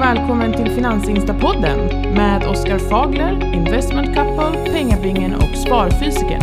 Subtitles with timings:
[0.00, 1.78] och välkommen till Finansinstapodden
[2.14, 6.42] med Oskar Fagler, Investment Couple, Pengabingen och Sparfysiken.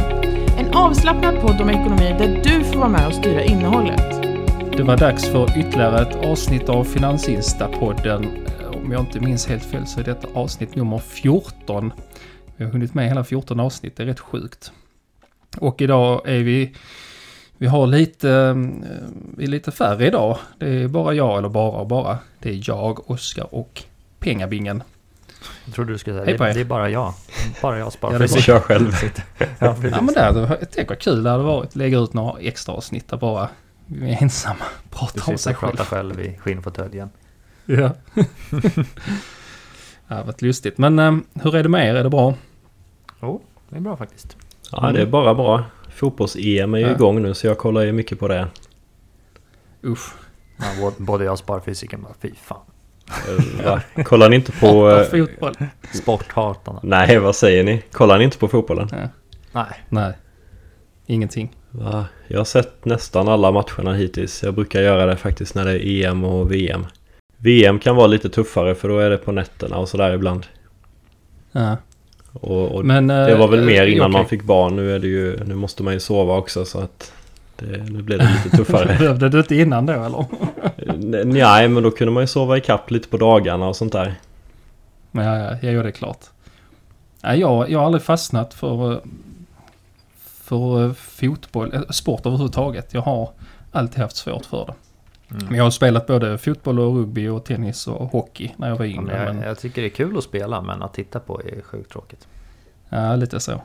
[0.58, 4.22] En avslappnad podd om ekonomi där du får vara med och styra innehållet.
[4.78, 8.28] Det var dags för ytterligare ett avsnitt av Finansinstapodden.
[8.84, 11.94] Om jag inte minns helt fel så är detta avsnitt nummer 14.
[12.58, 14.72] Vi har hunnit med hela 14 avsnitt, det är rätt sjukt.
[15.58, 16.76] Och idag är vi...
[17.58, 18.30] Vi har lite...
[18.32, 18.56] eh,
[19.38, 20.38] Vi är lite färre idag.
[20.60, 22.18] Det är bara jag, eller bara och bara.
[22.40, 23.84] Det är jag, Oskar och
[24.20, 24.84] Pengabingen.
[25.66, 26.54] Jag trodde du skulle säga Hej det, på er.
[26.54, 27.14] det är bara jag.
[27.62, 28.14] Bara jag sparar.
[28.14, 28.28] Ja, det.
[28.42, 28.92] Kör själv.
[29.38, 29.46] ja.
[29.60, 31.76] Ja men det hade tänk vad kul det hade varit.
[31.76, 33.50] Lägga ut några extra avsnitt där bara
[33.86, 34.56] vi är ensamma.
[34.84, 35.72] Du Pratar om sig själv.
[35.72, 37.10] pratar själv i skinnfåtöljen.
[37.66, 37.92] Ja.
[40.08, 40.78] det har varit lustigt.
[40.78, 41.96] Men eh, hur är det med er?
[41.96, 42.34] Är det bra?
[43.22, 44.38] Jo, det är bra faktiskt.
[44.72, 45.64] Ja, det är bara bra.
[45.98, 46.92] Fotbolls-EM är ju Ja.
[46.92, 48.48] igång nu så jag kollar ju mycket på det.
[49.86, 50.14] Usch.
[50.58, 52.62] Ja, både- jag och sparfysiken bara, fy fan.
[53.08, 53.82] Eh, Va?
[54.04, 54.90] Kollar ni inte på...
[54.92, 55.54] Eh, fotboll.
[55.94, 56.80] Sporthatarna.
[56.84, 57.84] Nej, vad säger ni?
[57.92, 58.90] Kollar ni inte på fotbollen?
[59.54, 60.14] Nej, Nej.
[61.06, 61.56] Ingenting.
[61.72, 62.06] Va?
[62.28, 64.44] Jag har sett nästan alla matcherna hittills.
[64.44, 66.86] Jag brukar göra det faktiskt när det är EM och VM.
[67.38, 70.46] VM kan vara lite tuffare för då är det på nätterna och sådär ibland.
[71.52, 71.78] Ja.
[72.42, 74.30] Och, och Men, det var väl mer eh, innan man okej.
[74.30, 74.76] fick barn.
[74.76, 75.44] Nu är det ju...
[75.46, 77.12] Nu måste man ju sova också så att...
[77.56, 78.86] Det, nu blir det lite tuffare.
[79.00, 80.26] Behövde du inte innan då eller?
[81.26, 84.16] Nej, men då kunde man ju sova i kapp lite på dagarna och sånt där.
[85.12, 86.20] Ja, ja, jag gör det klart.
[87.24, 89.00] Nej, jag, jag har aldrig fastnat för, eh,
[90.44, 92.94] för eh, fotboll, sport överhuvudtaget.
[92.94, 93.30] Jag har
[93.72, 94.74] alltid haft svårt för det.
[95.32, 95.46] Mm.
[95.48, 98.86] Men jag har spelat både fotboll och rugby och tennis och hockey när jag var
[98.86, 99.04] Ja, yngre.
[99.18, 101.62] men jag, Men, jag tycker det är kul att spela men att titta på är
[101.62, 102.28] sjukt tråkigt.
[102.90, 103.62] ja, lite så.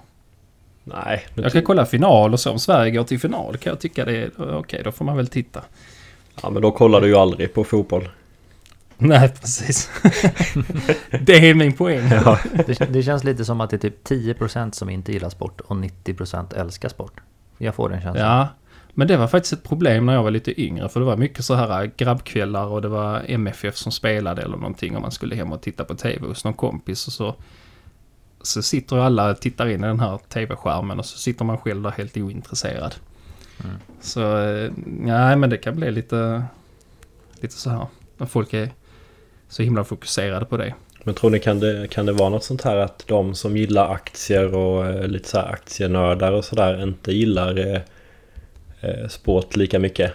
[0.85, 2.51] Nej, Jag kan kolla final och så.
[2.51, 4.81] Om Sverige går till final kan jag tycka det är okej.
[4.85, 5.63] då får man väl titta.
[6.43, 8.09] Ja men då kollar du ju aldrig på fotboll.
[8.99, 9.91] Nej, precis.
[11.21, 12.09] det är min poäng.
[12.25, 12.39] Ja.
[12.67, 15.77] Det, det känns lite som att det är typ 10% som inte gillar sport och
[15.77, 17.21] 90% älskar sport.
[17.59, 18.27] Jag får den känslan.
[18.27, 18.49] Ja,
[18.95, 20.89] men det var faktiskt ett problem när jag var lite yngre.
[20.89, 24.97] För det var mycket så här grabbkvällar och det var MFF som spelade eller någonting.
[24.97, 27.07] Om man skulle hem och titta på TV hos någon kompis.
[27.07, 27.35] Och så,
[28.43, 31.59] så sitter ju alla och tittar in i den här TV-skärmen och så sitter man
[31.59, 32.95] själv där helt ointresserad.
[33.65, 33.77] Mm.
[34.01, 36.45] Så eh, nej, men det kan bli lite,
[37.41, 37.87] lite så här.
[38.17, 38.71] När folk är
[39.49, 40.75] så himla fokuserade på det.
[41.05, 43.95] Men tror ni kan det, kan det vara något sånt här att de som gillar
[43.95, 47.59] aktier och eh, lite så här aktienördar och sådär inte gillar
[48.83, 50.13] eh, sport lika mycket?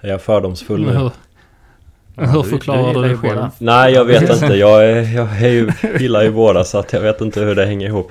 [0.00, 0.92] Är jag fördomsfull nu?
[0.92, 1.10] hur,
[2.26, 3.46] hur förklarar du du, det själv?
[3.58, 4.54] Nej jag vet inte.
[4.54, 5.70] Jag, är, jag är ju,
[6.00, 8.10] gillar ju båda så att jag vet inte hur det hänger ihop.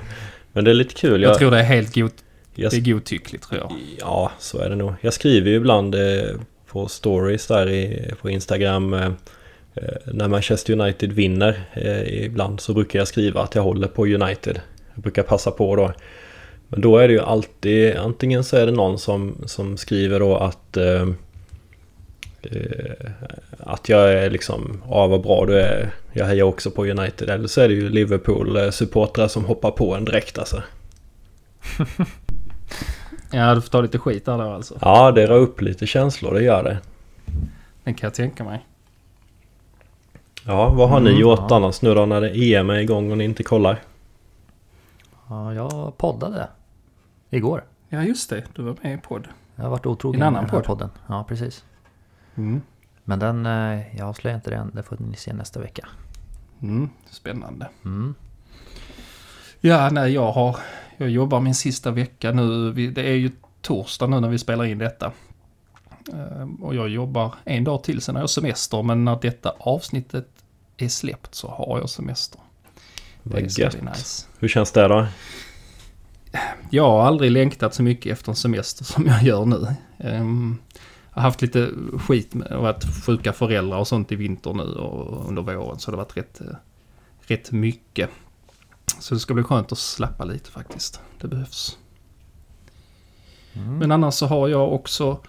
[0.52, 1.22] Men det är lite kul.
[1.22, 2.12] Jag Jag, tror det är helt god,
[2.54, 3.72] jag, det är godtyckligt tror jag.
[4.00, 4.94] Ja, så är det nog.
[5.00, 6.00] Jag skriver ju ibland eh,
[6.66, 9.04] på stories där i, på Instagram eh,
[9.74, 11.60] eh, när Manchester United vinner.
[11.72, 14.60] Eh, ibland så brukar jag skriva att jag håller på United.
[14.94, 15.92] Jag brukar passa på då.
[16.72, 20.36] Men då är det ju alltid, antingen så är det någon som, som skriver då
[20.36, 21.08] att eh,
[22.42, 23.10] eh,
[23.58, 27.30] att jag är liksom, ja vad bra du är, jag hejar också på United.
[27.30, 30.62] Eller så är det ju Liverpool-supportrar som hoppar på en direkt alltså.
[33.32, 34.78] Ja, du får ta lite skit där då alltså.
[34.80, 36.78] Ja, det rör upp lite känslor, det gör det.
[37.84, 38.66] Det kan jag tänka mig.
[40.46, 41.56] Ja, vad har ni Mm, gjort ja.
[41.56, 43.80] annars nu då när det EM är igång och ni inte kollar?
[45.28, 46.48] Ja, jag poddade
[47.30, 47.64] igår.
[47.88, 48.44] Ja, just det.
[48.54, 49.28] Du var med i podd.
[49.56, 50.78] Jag har varit otrogen En annan med den här podd.
[50.78, 50.90] podden.
[51.06, 51.64] Ja, precis.
[52.34, 52.62] Mm.
[53.04, 54.70] Men den, eh, jag avslöjar inte det än.
[54.74, 55.88] Det får ni se nästa vecka.
[56.62, 56.88] Mm.
[57.10, 57.68] Spännande.
[57.84, 58.14] Mm.
[59.60, 60.56] Ja, nej, jag har...
[60.96, 62.72] Jag jobbar min sista vecka nu.
[62.72, 63.30] Det är ju
[63.60, 65.12] torsdag nu när vi spelar in detta.
[66.12, 68.82] Ehm, Och jag jobbar en dag till, sen har jag semester.
[68.82, 70.28] Men när detta avsnittet
[70.76, 72.40] är släppt så har jag semester.
[73.22, 73.82] Vad gött.
[73.82, 74.26] nice.
[74.38, 75.06] Hur känns det då?
[76.70, 79.66] Jag har aldrig längtat så mycket efter en semester som jag gör nu.
[79.98, 80.58] Ehm,
[81.10, 85.28] jag har haft lite skit med varit sjuka föräldrar och sånt i vinter nu och
[85.28, 85.78] under våren.
[85.78, 86.56] Så det har varit rätt, eh,
[87.20, 88.10] rätt mycket.
[88.98, 91.00] Så det ska bli skönt att slappa lite faktiskt.
[91.20, 91.78] Det behövs.
[93.52, 93.78] Mm.
[93.78, 95.20] Men annars så har jag också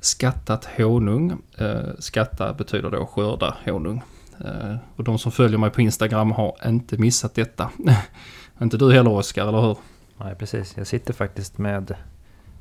[0.00, 1.42] skattat honung.
[1.58, 4.02] Eh, skatta betyder då skörda honung.
[4.44, 7.70] Eh, och de som följer mig på Instagram har inte missat detta.
[8.62, 9.76] inte du heller Oskar, eller hur?
[10.20, 10.76] Nej, precis.
[10.76, 11.94] Jag sitter faktiskt med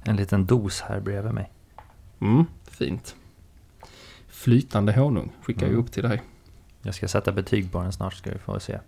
[0.04, 1.52] en liten dos här bredvid mig.
[2.22, 3.16] Mm, fint.
[4.28, 5.84] Flytande honung skickar jag Mm.
[5.84, 6.22] upp till dig.
[6.82, 8.80] Jag ska sätta betyg på den snart ska vi få se.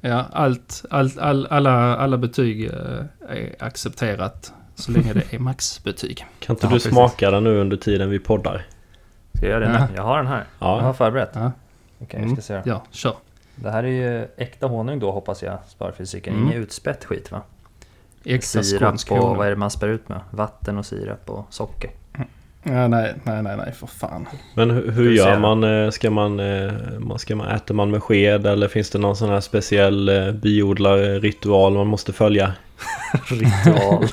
[0.00, 6.26] Ja, allt, allt, all, alla, alla betyg eh, är accepterat så länge det är maxbetyg.
[6.38, 6.90] Kan inte Ja, du precis.
[6.92, 8.66] smaka den nu under tiden vi poddar?
[9.34, 9.86] Ska jag göra det Ja.
[9.90, 9.96] nu?
[9.96, 10.44] Jag har den här.
[10.58, 10.76] Ja.
[10.76, 11.30] Jag har förberett.
[11.34, 11.52] Ja.
[11.98, 12.34] Okej, Mm.
[12.34, 12.70] vi ska se.
[12.70, 13.14] Ja, kör.
[13.56, 16.34] Det här är ju äkta honung då hoppas jag, sparfysiken.
[16.34, 16.44] Mm.
[16.46, 17.42] Inget utspätt skit va?
[18.24, 20.20] Extra sirap och vad är det man spär ut med?
[20.30, 21.90] Vatten och sirap och socker.
[22.66, 24.26] Ja, nej, nej, nej, nej, för fan.
[24.54, 25.64] Men hur, hur gör man?
[25.64, 27.48] eh, Ska man, eh, man, ska man?
[27.48, 32.12] Äter man med sked eller finns det någon sån här speciell eh, biodlarritual man måste
[32.12, 32.52] följa?
[33.26, 34.06] Ritual.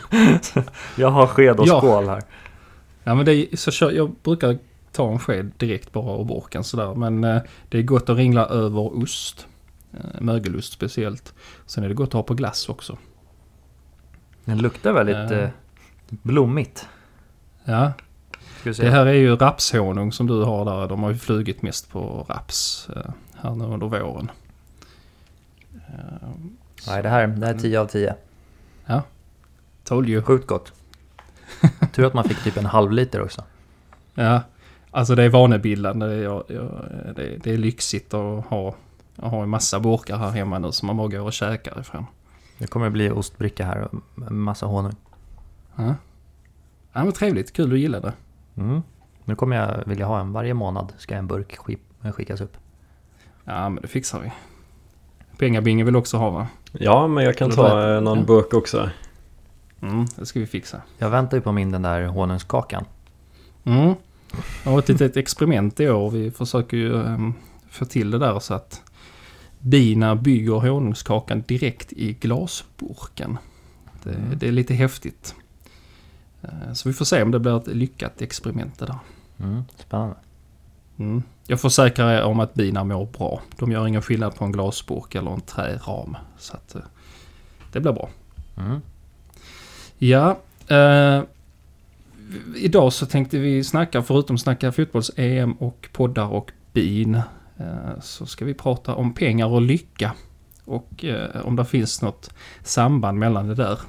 [0.97, 1.77] jag har sked och Ja.
[1.77, 2.21] skål här.
[3.03, 4.57] Ja, men det är, så kör, jag brukar
[4.91, 6.93] ta en sked direkt bara ur burken sådär.
[6.95, 7.21] Men
[7.69, 9.47] det är gott att ringla över ost.
[10.19, 11.33] Mögelost speciellt.
[11.65, 12.97] Sen är det gott att ha på glass också.
[14.45, 15.31] Den luktar väldigt Ja.
[15.37, 15.49] eh,
[16.09, 16.87] blommigt.
[17.63, 17.91] Ja,
[18.63, 20.87] det här är ju rapshonung som du har där.
[20.87, 24.31] De har ju flugit mest på raps eh, här nu under våren.
[25.73, 26.29] Eh,
[26.87, 28.15] Nej, det här, det här är 10 av 10.
[29.83, 30.21] Told you.
[30.23, 30.73] Sjukt gott.
[31.93, 33.43] Tur att man fick typ en halv liter också.
[34.13, 34.41] Ja,
[34.91, 36.05] alltså det är vanebildande.
[36.05, 38.75] Det är lyxigt att ha,
[39.15, 42.05] att ha en massa burkar här hemma nu som man bara går och käkar ifrån.
[42.61, 43.93] Det kommer att bli ostbricka här och
[44.27, 44.95] en massa honung.
[45.75, 45.95] Ja.
[46.93, 47.53] ja, men trevligt.
[47.53, 48.13] Kul du gillar det.
[48.57, 48.81] Mm.
[49.25, 50.93] Nu kommer jag vilja ha en varje månad.
[50.97, 52.57] Ska en burk skick- skickas upp.
[53.45, 54.31] Ja, men det fixar vi.
[55.37, 56.47] Pengabingen vill också ha va?
[56.71, 58.23] Ja, men jag kan Eller ta eh, någon Ja.
[58.25, 58.89] burk också.
[59.81, 60.81] Mm, det ska vi fixa.
[60.97, 62.85] Jag väntar ju på min den där honungskakan.
[63.63, 63.93] Mm.
[64.63, 66.09] Jag har ett litet experiment i år.
[66.09, 67.33] Vi försöker ju ehm,
[67.69, 68.81] få till det där så att
[69.61, 73.37] bina bygger honungskakan direkt i glasburken.
[74.03, 74.37] Det, Mm.
[74.39, 75.35] det är lite häftigt.
[76.41, 78.99] Eh, Så vi får se om det blir ett lyckat experiment det där.
[79.39, 79.63] Mm.
[79.77, 80.15] Spännande.
[80.99, 81.23] Mm.
[81.47, 83.41] Jag försäkrar er om att bina mår bra.
[83.57, 86.17] De gör ingen skillnad på en glasburk eller en träram.
[86.37, 86.81] Så att eh,
[87.71, 88.09] det blir bra.
[88.57, 88.81] Mm.
[89.97, 90.37] Ja,
[90.67, 91.23] eh,
[92.55, 97.21] idag så tänkte vi snacka, förutom snacka fotbolls-EM och poddar och bin,
[98.01, 100.13] så ska vi prata om pengar och lycka.
[100.65, 103.79] Och eh, om det finns något samband mellan det där.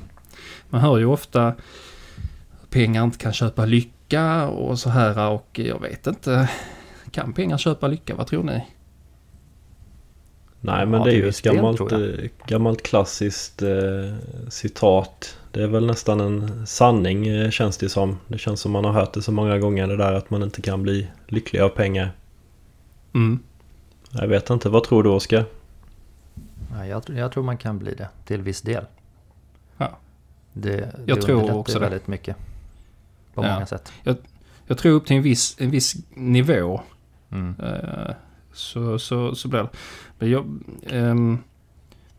[0.68, 5.80] Man hör ju ofta att pengar inte kan köpa lycka och så här och jag
[5.80, 6.48] vet inte.
[7.10, 8.14] Kan pengar köpa lycka?
[8.14, 8.66] Vad tror ni?
[10.64, 11.98] Nej, men Ja, det är ju ett gammalt, eh,
[12.46, 13.68] gammalt klassiskt eh,
[14.48, 15.38] citat.
[15.50, 18.18] Det är väl nästan en sanning eh, känns det som.
[18.28, 20.62] Det känns som man har hört det så många gånger det där att man inte
[20.62, 22.12] kan bli lycklig av pengar.
[23.14, 23.38] Mm.
[24.12, 25.44] Jag vet inte, vad tror du Oskar?
[26.74, 28.84] Ja, jag, jag tror man kan bli det till viss del.
[29.76, 29.98] Ja.
[30.52, 31.84] Det, det Jag tror underlättar också det.
[31.84, 32.36] väldigt mycket.
[33.34, 33.54] På Ja.
[33.54, 33.92] många sätt.
[34.66, 36.80] Jag tror upp till en viss, en viss nivå
[37.30, 37.54] Mm.
[37.60, 38.14] Eh,
[38.52, 39.68] Så, så, så blir det.
[40.18, 40.44] Men, jag,
[40.86, 41.38] ehm,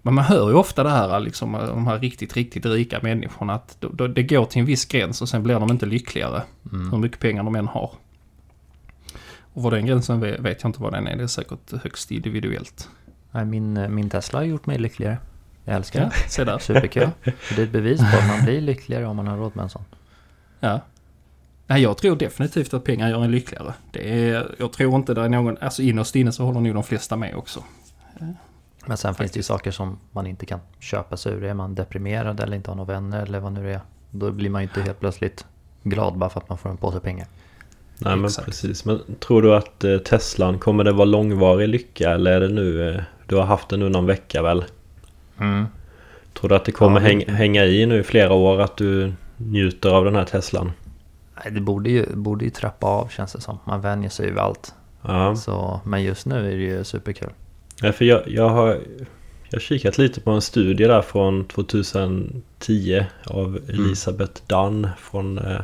[0.01, 3.53] men man hör ju ofta det här, liksom, de här riktigt, riktigt rika människorna.
[3.53, 3.77] Att
[4.15, 6.41] det går till en viss gräns och sen blir de inte lyckligare.
[6.71, 7.01] Hur Mm.
[7.01, 7.91] mycket pengar de än har.
[9.53, 11.15] Och vad den gränsen vet jag inte vad den är.
[11.15, 12.89] Det är säkert högst individuellt.
[13.31, 15.17] Nej, min, eh, min Tesla har gjort mig lyckligare.
[15.65, 16.29] Jag älskar Ja, den.
[16.29, 16.57] se där.
[16.57, 17.09] Superkul.
[17.23, 19.69] Det är ett bevis på att man blir lyckligare om man har råd med en
[19.69, 19.85] sån.
[20.59, 20.79] Ja.
[21.67, 23.73] Nej, jag tror definitivt att pengar gör en lyckligare.
[23.91, 26.83] Det är, jag tror inte det är någon, alltså innerst inne så håller nog de
[26.83, 27.63] flesta med också.
[28.85, 31.43] Men sen finns det ju saker som man inte kan köpa sig ur.
[31.43, 33.81] Är man deprimerad eller inte har några vänner eller vad nu det är.
[34.11, 35.45] Då blir man ju inte helt plötsligt
[35.83, 37.27] glad bara för att man får en påse pengar.
[37.99, 38.45] Nej men Exakt.
[38.45, 38.85] precis.
[38.85, 42.89] Men tror du att eh, Teslan, kommer det vara långvarig lycka eller är det nu,
[42.89, 44.63] eh, du har haft den nu någon vecka väl?
[46.33, 49.13] Tror du att det kommer Ja, häng, hänga i nu i flera år att du
[49.37, 50.71] njuter av den här Teslan?
[51.43, 53.59] Nej, det borde ju, borde ju trappa av känns det som.
[53.65, 54.73] Man vänjer sig vid allt.
[55.01, 57.29] Ja, Så, men just nu är det ju superkul.
[57.81, 58.67] ja för jag, jag har
[59.49, 65.61] jag har kikat lite på en studie där från 2010 av Elisabeth Dunn från eh,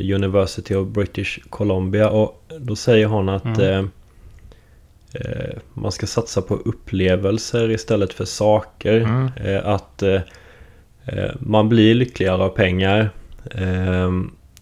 [0.00, 3.60] University of British Columbia och då säger hon att Mm.
[3.60, 3.84] eh,
[5.12, 9.00] eh, man ska satsa på upplevelser istället för saker.
[9.00, 9.30] Mm.
[9.44, 10.20] Eh, att eh,
[11.06, 13.10] eh, man blir lyckligare av pengar.
[13.50, 14.10] Eh,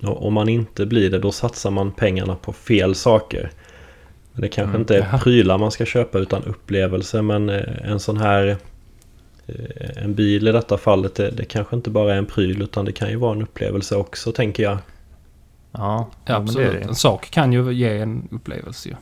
[0.09, 3.51] och om man inte blir det då satsar man pengarna på fel saker.
[4.33, 7.23] Men det kanske Mm, inte är prylar man ska köpa utan upplevelser.
[7.23, 8.57] Men en sån här
[9.97, 12.93] en bil i detta fallet det, det kanske inte bara är en pryl utan det
[12.93, 14.79] kan ju vara en upplevelse också tänker jag.
[15.73, 16.73] Ja, Ja, men det absolut.
[16.73, 16.89] det.
[16.89, 18.95] En sak kan ju ge en upplevelse ju.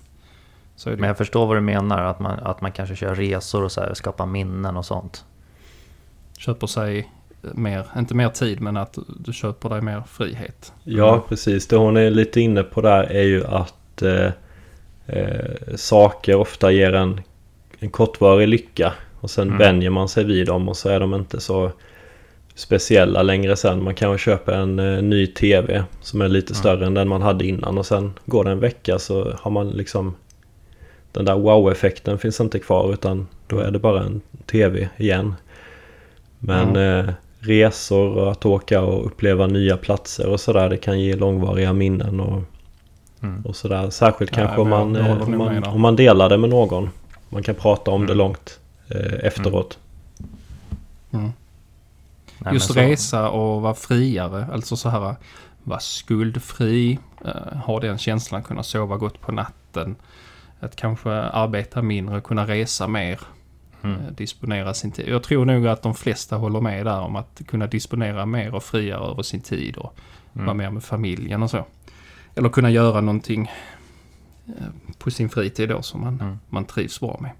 [0.97, 2.03] Men jag förstår vad du menar.
[2.03, 5.25] Att man, att man kanske kör resor och så här, skapar minnen och sånt.
[6.39, 10.73] köper sig mer, inte mer tid men att du köper dig mer frihet.
[10.85, 14.31] Ja precis, det hon är lite inne på där är ju att eh,
[15.07, 17.21] eh, saker ofta ger en,
[17.79, 18.93] en kortvarig lycka.
[19.21, 19.59] Och sen Mm.
[19.59, 21.73] vänjer man sig vid dem och så är de inte så
[22.57, 23.83] speciella längre sen.
[23.85, 26.59] Man kanske köper en eh, ny TV som är lite Mm.
[26.61, 29.69] större än den man hade innan och sen går det en vecka så har man
[29.71, 30.15] liksom
[31.13, 35.35] den där wow-effekten finns inte kvar utan då är det bara en tv igen.
[36.39, 41.17] Men eh, resor och att åka och uppleva nya platser och sådär det kan ge
[41.17, 42.43] långvariga minnen och,
[43.23, 43.43] Mm.
[43.45, 43.91] och sådär.
[43.91, 46.91] Särskilt Ja, kanske om man, eh, om, man, om man delar det med någon.
[47.29, 48.19] Man kan prata om det Mm.
[48.19, 48.59] långt
[48.89, 49.79] eh, efteråt.
[52.39, 55.17] Nej, Just så- resa och vara friare, alltså så här
[55.63, 59.97] vara skuldfri, eh, ha den känslan, kunna sova gott på natten,
[60.61, 63.21] att kanske arbeta mindre, kunna resa mer,
[63.83, 64.01] Mm.
[64.01, 65.09] eh, disponera sin tid.
[65.09, 68.63] Jag tror nog att de flesta håller med där om att kunna disponera mer och
[68.63, 69.97] friare över sin tid och
[70.33, 70.57] vara Mm.
[70.57, 71.65] mer med familjen och så.
[72.35, 73.51] Eller kunna göra någonting
[74.49, 74.53] eh,
[74.99, 76.39] på sin fritid då som man, Mm.
[76.49, 77.31] man trivs bra med.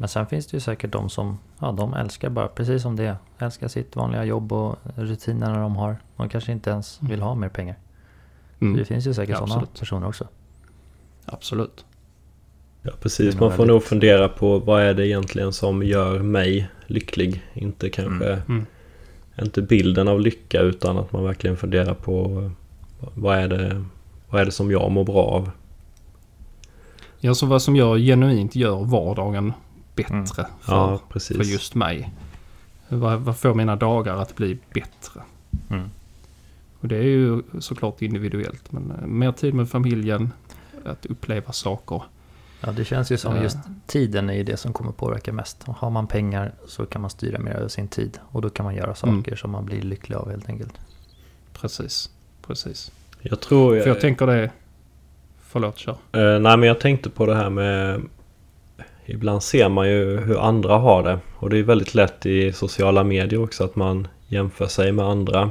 [0.00, 3.04] Men sen finns det ju säkert de som, ja de älskar bara precis som det
[3.04, 3.16] är.
[3.38, 5.96] Älskar sitt vanliga jobb och rutinerna de har.
[6.16, 7.10] De kanske inte ens Mm.
[7.10, 7.76] vill ha mer pengar.
[8.60, 8.76] Mm.
[8.76, 10.26] Det finns ju säkert Ja, sådana personer också.
[11.24, 11.84] Absolut.
[12.82, 13.34] Ja, precis.
[13.34, 17.42] Man nog får nog väldigt- fundera på vad är det egentligen som gör mig lycklig.
[17.54, 18.66] Inte kanske Mm.
[19.42, 22.50] inte bilden av lycka utan att man verkligen funderar på
[23.14, 23.84] vad är det,
[24.30, 25.50] vad är det som jag mår bra av.
[27.18, 29.52] Ja, så vad som gör genuint gör vardagen
[30.02, 30.26] bättre Mm.
[30.26, 32.12] för, Ja, för just mig.
[32.88, 35.20] Vad, vad får mina dagar att bli bättre?
[35.70, 35.90] Mm.
[36.80, 38.72] Och det är ju såklart individuellt.
[38.72, 40.32] Men eh, mer tid med familjen,
[40.84, 42.02] att uppleva saker.
[42.60, 43.42] Ja, det känns ju som Eh.
[43.42, 45.62] just tiden är ju det som kommer påverka mest.
[45.68, 48.18] Och har man pengar så kan man styra mer över sin tid.
[48.30, 49.36] Och då kan man göra saker Mm.
[49.36, 50.72] som man blir lycklig av helt enkelt.
[51.52, 52.10] Precis,
[52.46, 52.92] precis.
[53.20, 53.80] Jag tror...
[53.80, 54.50] För jag tänker det...
[55.42, 55.92] Förlåt, kör.
[56.12, 58.00] Eh, nej men jag tänkte på det här med
[59.06, 63.04] Ibland ser man ju hur andra har det och det är väldigt lätt i sociala
[63.04, 65.50] medier också att man jämför sig med andra.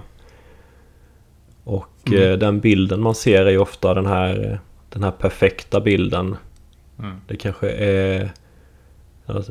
[1.64, 2.24] Och Mm.
[2.24, 6.36] eh, den bilden man ser är ju ofta den här, den här perfekta bilden.
[7.28, 8.30] Det kanske är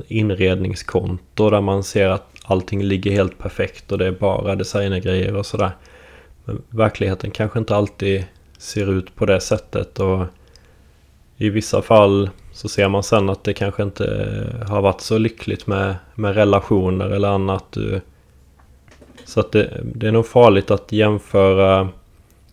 [0.08, 5.46] inredningskonto där man ser att allting ligger helt perfekt och det är bara designergrejer och
[5.46, 5.70] sådär.
[6.44, 8.24] Men verkligheten kanske inte alltid
[8.58, 10.24] ser ut på det sättet och
[11.40, 14.04] i vissa fall så ser man sen att det kanske inte
[14.68, 17.76] har varit så lyckligt med, med relationer eller annat.
[19.24, 21.88] Så att det, det är nog farligt att jämföra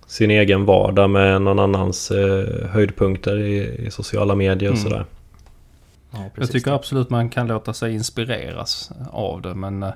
[0.07, 4.89] sin egen vardag med någon annans eh, höjdpunkter i, i sociala medier och Mm.
[4.89, 5.05] sådär.
[6.11, 9.55] Ja, Jag tycker absolut man kan låta sig inspireras av det.
[9.55, 9.93] Men eh,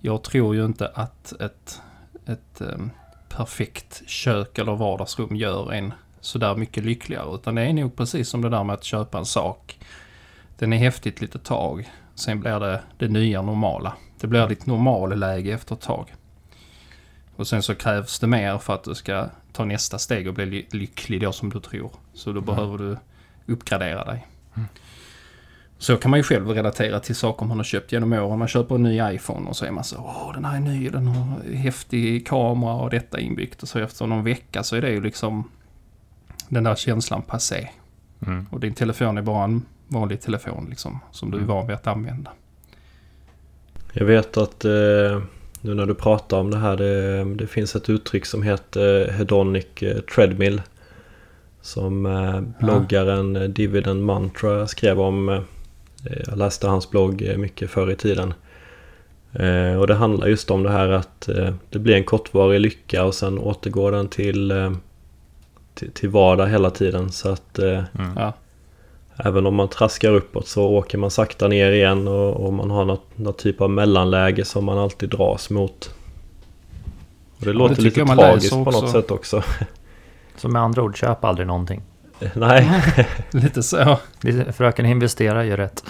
[0.00, 1.80] jag tror ju inte att ett,
[2.26, 2.78] ett eh,
[3.28, 5.92] perfekt kök eller vardagsrum gör en
[6.24, 7.34] sådär mycket lyckligare.
[7.34, 9.78] Utan det är nog precis som det där med att köpa en sak.
[10.58, 11.90] Den är häftigt lite tag.
[12.14, 13.92] Sen blir det det nya normala.
[14.20, 16.14] Det blir ditt normalläge efter ett tag.
[17.36, 20.46] Och sen så krävs det mer för att du ska ta nästa steg och bli
[20.46, 21.90] ly- lycklig då som du tror.
[22.14, 22.96] Så då behöver du
[23.52, 24.26] uppgradera dig.
[25.78, 28.38] Så kan man ju själv relatera till saker man har köpt genom åren.
[28.38, 30.88] Man köper en ny iPhone och så är man så åh den här är ny,
[30.88, 33.62] den har häftig kamera och detta inbyggt.
[33.62, 35.50] Och så efter någon vecka så är det ju liksom
[36.48, 37.68] den där känslan passé.
[38.26, 38.46] Mm.
[38.50, 41.86] Och din telefon är bara en vanlig telefon liksom som du är van vid att
[41.86, 42.30] använda.
[43.92, 45.22] Jag vet att eh,
[45.60, 49.82] nu när du pratar om det här det, det finns ett uttryck som heter Hedonic
[49.82, 50.62] eh, Treadmill.
[51.60, 55.28] Som eh, bloggaren eh, Dividend Mantra skrev om.
[55.28, 55.42] Eh,
[56.26, 58.34] jag läste hans blogg eh, mycket förr i tiden.
[59.32, 63.04] Eh, och det handlar just om det här att eh, det blir en kortvarig lycka
[63.04, 64.72] och sen återgår den till, eh,
[65.74, 67.12] till, till vardag hela tiden.
[67.12, 68.12] Så att eh, Mm.
[68.16, 68.32] Ja,
[69.16, 72.84] Även om man traskar uppåt så åker man sakta ner igen och, och man har
[72.84, 75.94] något, något typ av mellanläge som man alltid dras mot.
[77.38, 79.42] Och det låter tycker lite tragiskt på något sätt också.
[80.36, 81.82] Så med andra ord, köp aldrig någonting.
[82.34, 82.82] Nej,
[83.30, 83.98] lite så.
[84.52, 85.84] Fröken investera gör rätt.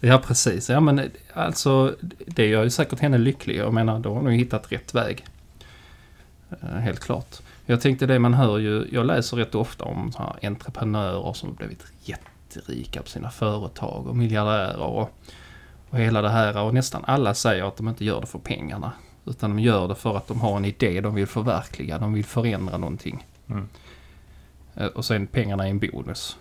[0.00, 0.70] Ja, precis.
[0.70, 1.94] Ja, men alltså
[2.26, 3.56] det gör ju säkert henne lycklig.
[3.56, 5.24] Jag menar, då har hon ju hittat rätt väg.
[6.50, 7.40] Eh, Helt klart.
[7.66, 11.54] Jag tänkte det man hör ju, jag läser rätt ofta om så här entreprenörer som
[11.54, 15.10] blivit jätterika på sina företag och miljardärer och,
[15.90, 16.62] och hela det här.
[16.62, 18.92] Och nästan alla säger att de inte gör det för pengarna.
[19.24, 21.98] Utan de gör det för att de har en idé de vill förverkliga.
[21.98, 23.26] De vill förändra någonting.
[23.48, 23.68] Mm.
[24.74, 26.36] Eh, Och sen pengarna är en bonus.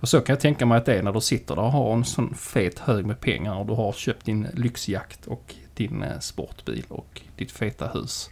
[0.00, 1.92] Och så kan jag tänka mig att det är när du sitter där och har
[1.92, 6.18] en sån fet hög med pengar och du har köpt din lyxjakt och din eh,
[6.18, 8.30] sportbil och ditt feta hus.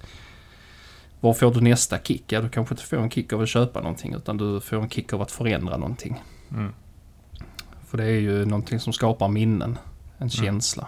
[1.20, 2.24] Var får du nästa kick?
[2.28, 4.88] Ja, du kanske inte får en kick av att köpa någonting utan du får en
[4.88, 6.22] kick av att förändra någonting.
[6.52, 6.72] Mm.
[7.88, 9.78] För det är ju någonting som skapar minnen.
[10.18, 10.86] En känsla.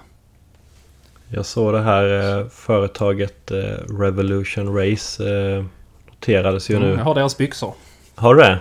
[1.28, 3.56] jag såg det här eh, företaget eh,
[4.00, 5.30] Revolution Race.
[5.56, 5.64] Eh,
[6.10, 6.94] noterades ju Mm, nu.
[6.96, 7.74] jag har deras byxor.
[8.14, 8.58] Har du det?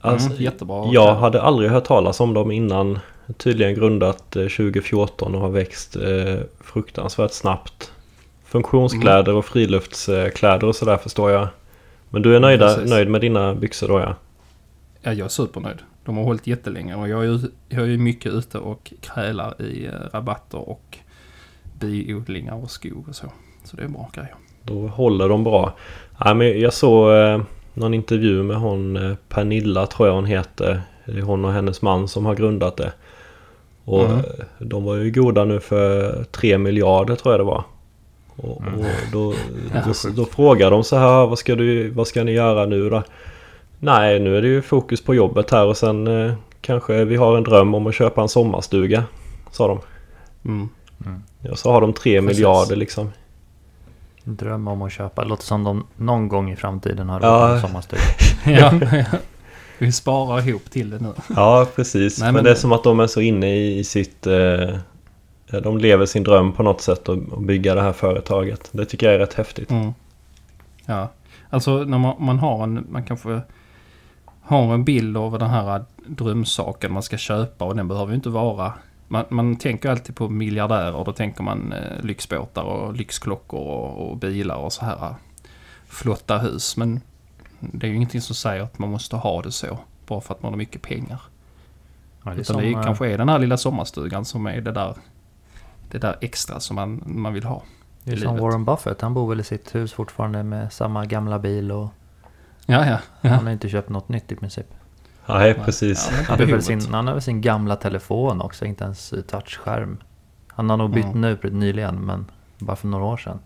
[0.00, 0.88] Alltså, Mm, jättebra.
[0.92, 2.98] Jag hade aldrig hört talas om dem innan.
[3.36, 7.92] Tydligen grundat eh, 2014 och har växt eh, fruktansvärt snabbt.
[8.58, 11.48] Funktionskläder och friluftskläder och sådär förstår jag.
[12.10, 12.90] Men du är nöjda, Precis.
[12.90, 14.14] nöjd med dina byxor då ja?
[15.02, 15.78] Ja, jag är supernöjd.
[16.04, 19.86] De har hållit jättelänge och jag är, ju- jag är mycket ute och krälar i
[19.86, 20.98] eh, rabatter och
[21.80, 23.26] biodlingar och skog och så.
[23.64, 24.34] Så det är bra grejer.
[24.62, 25.74] Då håller de bra.
[26.18, 27.42] Ja, men jag såg eh,
[27.74, 30.82] någon intervju med hon eh, Pernilla tror jag hon heter.
[31.04, 32.92] Det är hon och hennes man som har grundat det.
[33.84, 34.20] Och Mm.
[34.58, 37.64] de var ju goda nu för 3 miljarder tror jag det var.
[38.36, 38.80] Och, Mm.
[38.80, 39.34] och då,
[39.86, 43.02] då, då frågar de så här, vad ska, du, vad ska ni göra nu då?
[43.78, 47.36] Nej, nu är det ju fokus på jobbet här och sen eh, kanske vi har
[47.36, 49.04] en dröm om att köpa en sommarstuga.
[49.50, 49.78] Sa de.
[50.44, 50.68] Mm.
[51.40, 52.36] Ja, så har de 3 Precis.
[52.36, 53.10] miljarder liksom.
[54.24, 55.22] Dröm om att köpa.
[55.22, 57.54] Det låter som de någon gång i framtiden har Ja.
[57.54, 58.02] en sommarstuga.
[58.46, 59.04] ja, ja.
[59.78, 61.12] Vi sparar ihop till det nu.
[61.36, 62.18] Ja, precis.
[62.18, 64.26] Nej, men, men- det är som att de är så inne i, i sitt...
[64.26, 64.76] Eh,
[65.60, 68.68] de lever sin dröm på något sätt och, och bygga det här företaget.
[68.72, 69.70] Det tycker jag är rätt häftigt.
[69.70, 69.94] Mm.
[70.86, 71.08] Ja,
[71.50, 73.40] alltså när man, man har en, man kanske
[74.42, 78.28] har en bild av den här drömsaken man ska köpa och den behöver ju inte
[78.28, 78.72] vara
[79.08, 84.10] man, man tänker alltid på miljardärer och då tänker man eh, lyxbåtar och lyxklockor och,
[84.10, 85.14] och bilar och så här eh,
[85.86, 86.76] flotta hus.
[86.76, 87.00] Men
[87.60, 90.42] det är ju ingenting som säger att man måste ha det så bara för att
[90.42, 91.22] man har mycket pengar.
[92.24, 94.60] Ja, det är Utan som, det eh, kanske är den här lilla sommarstugan som är
[94.60, 94.94] det där,
[95.94, 97.62] det där extra som man, man vill ha.
[98.04, 98.42] det är som livet.
[98.42, 99.00] Warren Buffett.
[99.00, 101.88] Han bor väl i sitt hus fortfarande med samma gamla bil och
[102.66, 102.98] Ja, ja.
[103.20, 103.30] ja.
[103.30, 104.66] han har inte köpt något nytt i princip.
[105.26, 106.08] Nej, precis.
[106.12, 109.98] Ja, Han har, väl sin, han har väl sin gamla telefon också, inte ens touchskärm.
[110.48, 111.20] Han har nog bytt Mm.
[111.20, 113.38] nu nyligen, men bara för några år sedan.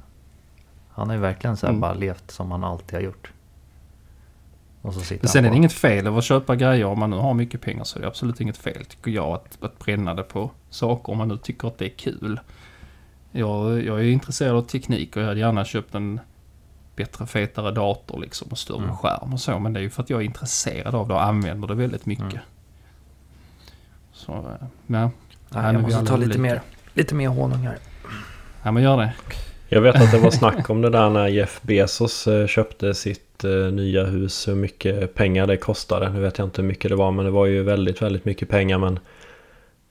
[0.90, 1.80] Han har ju verkligen så här Mm.
[1.80, 3.32] bara levt som han alltid har gjort.
[4.88, 7.10] Och så sitter Men sen är det inget fel av att köpa grejer om man
[7.10, 10.14] nu har mycket pengar så är det absolut inget fel tycker jag att, att bränna
[10.14, 12.40] det på saker om man nu tycker att det är kul.
[13.32, 16.20] Jag, jag är intresserad av teknik och jag hade gärna köpt en
[16.96, 18.96] bättre fetare dator liksom och större Mm.
[18.96, 21.22] skärm och så men det är ju för att jag är intresserad av det och
[21.24, 22.24] använder det väldigt mycket.
[22.24, 22.38] Mm.
[24.12, 24.66] Så, eh, ja.
[24.86, 25.10] Nej,
[25.50, 26.40] men jag måste ta lite olika.
[26.40, 26.60] mer,
[26.94, 27.78] lite mer honung här.
[28.62, 29.12] ja men gör det.
[29.68, 33.27] Jag vet att det var snack om det där när Jeff Bezos eh, köpte sitt
[33.44, 34.48] eh, nya hus.
[34.48, 36.10] Hur mycket pengar det kostade.
[36.10, 38.48] Nu vet jag inte hur mycket det var men det var ju väldigt, väldigt mycket
[38.48, 38.78] pengar.
[38.78, 38.98] Men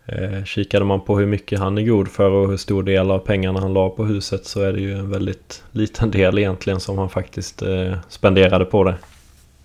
[0.06, 3.20] eh, kikade man på hur mycket han är god för och hur stor del av
[3.20, 6.98] pengarna han la på huset så är det ju en väldigt liten del egentligen som
[6.98, 8.96] han faktiskt eh, spenderade på det.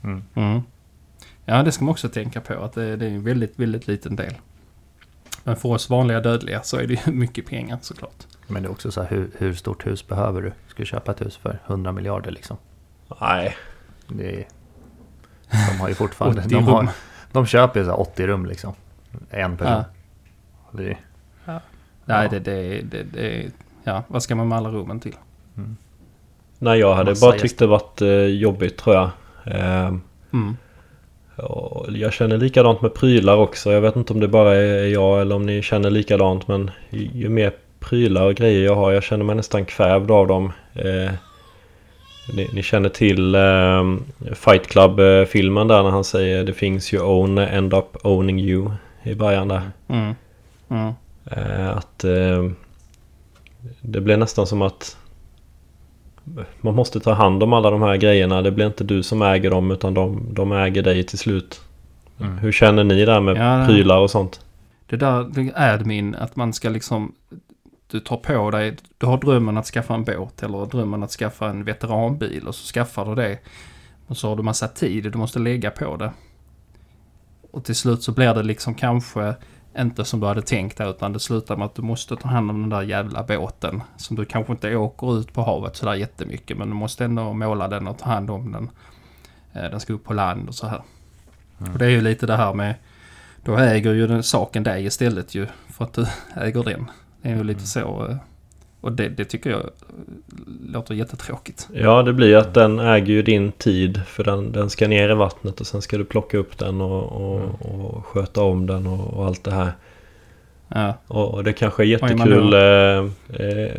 [0.04, 0.22] Mm.
[0.34, 0.60] Mm.
[1.44, 4.16] Ja, det ska man också tänka på att det, det är en väldigt, väldigt liten
[4.16, 4.34] del.
[5.44, 8.26] Men för oss vanliga dödliga så är det ju mycket pengar såklart.
[8.46, 10.52] Men det är också så här, hur, hur stort hus behöver du?
[10.68, 12.56] Ska du köpa ett hus för 100 miljarder liksom?
[13.20, 13.56] Nej,
[14.08, 14.46] Det är,
[15.50, 16.40] de har ju fortfarande...
[16.40, 16.88] 80 de, har,
[17.32, 18.72] de köper ju så här 80 rum liksom.
[19.30, 19.72] En person.
[19.72, 19.84] Ja.
[20.72, 20.98] Det är,
[22.04, 22.28] Nej, Ja.
[22.30, 23.50] det, det, det, det...
[23.84, 25.14] Ja, vad ska man med alla rummen till?
[26.58, 29.10] nej jag hade Massa bara tyckt det varit eh, jobbigt tror jag.
[29.44, 29.94] Eh,
[30.32, 30.56] Mm.
[31.36, 33.72] Och jag känner likadant med prylar också.
[33.72, 36.48] Jag vet inte om det bara är jag eller om ni känner likadant.
[36.48, 40.26] Men ju ju mer prylar och grejer jag har, jag känner mig nästan kvävd av
[40.26, 40.52] dem.
[40.74, 41.12] Eh,
[42.28, 47.38] ni, ni känner till eh, Fight Club-filmen där när han säger The things you own
[47.38, 48.70] end up owning you
[49.02, 49.70] i början där.
[49.88, 50.14] Mm.
[50.68, 50.92] Mm.
[51.24, 52.50] Eh, att eh,
[53.80, 54.96] det blir nästan som att
[56.60, 58.42] man måste ta hand om alla de här grejerna.
[58.42, 61.60] Det blir inte du som äger dem utan de, de äger dig till slut.
[62.20, 62.38] Mm.
[62.38, 63.66] Hur känner ni där med Ja.
[63.66, 64.40] prylar och sånt?
[64.86, 67.12] Det där det är admin, att man ska liksom...
[67.92, 71.48] Du tar på dig, du har drömmen att skaffa en båt eller drömmen att skaffa
[71.48, 73.38] en veteranbil och så skaffar du det.
[74.06, 76.12] Och så har du massa tid du måste lägga på det.
[77.50, 79.34] Och till slut så blir det liksom kanske
[79.78, 82.50] inte som du hade tänkt där, utan det slutar med att du måste ta hand
[82.50, 83.82] om den där jävla båten.
[83.96, 87.68] Som du kanske inte åker ut på havet sådär jättemycket men du måste ändå måla
[87.68, 88.70] den och ta hand om den.
[89.52, 90.82] Eh, Den ska upp på land och så här.
[91.58, 92.74] Och det är ju lite det här med
[93.44, 96.90] då äger ju den saken dig istället ju för att du äger den.
[97.22, 98.06] Det är ju lite så.
[98.10, 98.16] eh,
[98.80, 99.62] Och det, det tycker jag
[100.66, 101.68] låter jättetråkigt.
[101.72, 104.00] Ja, det blir att den äger ju din tid.
[104.06, 107.02] För den, den ska ner i vattnet och sen ska du plocka upp den och,
[107.12, 109.72] och, och sköta om den och, och allt det här.
[110.68, 112.52] Ja, Och, det kanske är jättekul.
[112.54, 112.60] Eh,
[113.46, 113.72] eh,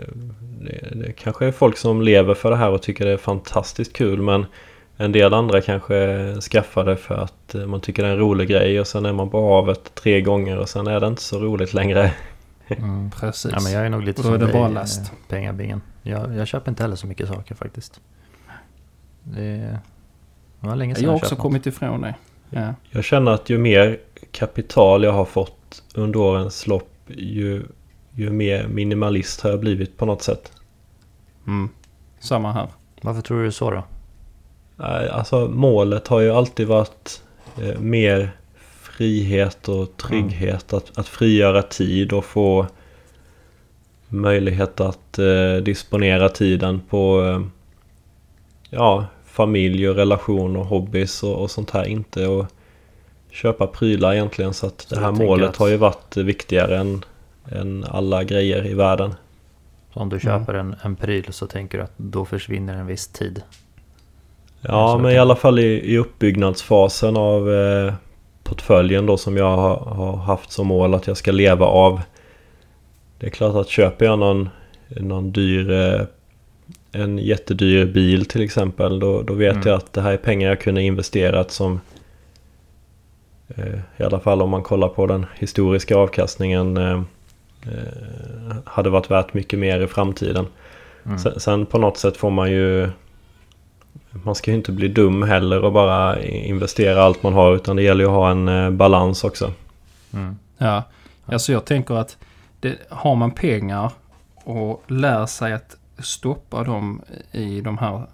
[0.62, 3.93] det, det kanske är folk som lever för det här och tycker det är fantastiskt
[3.93, 4.21] kul.
[4.21, 4.45] Men
[4.97, 8.47] en del andra kanske skaffar det för att eh, man tycker det är en rolig
[8.49, 8.79] grej.
[8.79, 11.73] Och sen är man på havet tre gånger och sen är det inte så roligt
[11.73, 12.12] längre.
[12.77, 13.12] Mm.
[13.19, 13.51] precis.
[13.51, 14.99] Ja, men jag är nog lite Och då är som det bara dig, last.
[14.99, 15.81] eh, Pengabingen.
[16.03, 18.01] Jag, jag köper inte heller så mycket saker faktiskt.
[19.23, 19.79] Det,
[20.59, 22.15] det var länge sedan jag har också kommit ifrån det.
[22.49, 22.73] Ja.
[22.89, 23.99] Jag känner att ju mer
[24.31, 27.63] kapital jag har fått under årens lopp ju,
[28.12, 30.51] ju mer minimalist har jag blivit på något sätt.
[31.47, 31.69] Mm.
[32.19, 32.67] Samma här.
[33.01, 33.83] Varför tror du så då?
[34.75, 37.21] Nej, Alltså målet har ju alltid varit
[37.62, 38.31] eh, mer
[38.97, 40.73] frihet och trygghet.
[40.73, 42.67] Att, att frigöra tid och få
[44.08, 47.41] möjlighet att eh, disponera tiden på eh,
[48.69, 51.86] ja, familj och relation och hobbys och, och sånt här.
[51.86, 52.53] Inte att
[53.32, 54.53] köpa prylar egentligen.
[54.53, 57.06] Så att Så det här målet att- har ju varit viktigare än,
[57.51, 59.13] än alla grejer i världen.
[59.93, 63.08] Så om du köper en, en pryl så tänker du att då försvinner en viss
[63.08, 63.41] tid.
[64.62, 67.93] Ja, men i alla fall i, i uppbyggnadsfasen av eh,
[68.54, 72.02] portföljen då som jag har, haft som mål att jag ska leva av.
[73.20, 74.50] Det är klart att köper jag någon,
[74.88, 76.02] någon dyr, eh,
[76.92, 79.68] en jättedyr bil till exempel då, då vet Mm.
[79.68, 81.82] jag att det här är pengar jag kunde investerat som
[83.56, 87.02] eh, i alla fall om man kollar på den historiska avkastningen eh,
[88.66, 90.46] hade varit värt mycket mer i framtiden.
[91.06, 91.20] Mm.
[91.20, 92.89] Sen, sen på något sätt får man ju
[94.12, 97.84] Man ska ju inte bli dum heller och bara investera allt man har utan det
[97.84, 99.53] gäller ju att ha en eh, balans också.
[100.13, 100.38] Mm.
[100.58, 100.84] Ja,
[101.25, 102.17] alltså jag tänker att
[102.60, 103.91] det, har man pengar
[104.36, 107.01] och lär sig att stoppa dem
[107.32, 108.08] i de här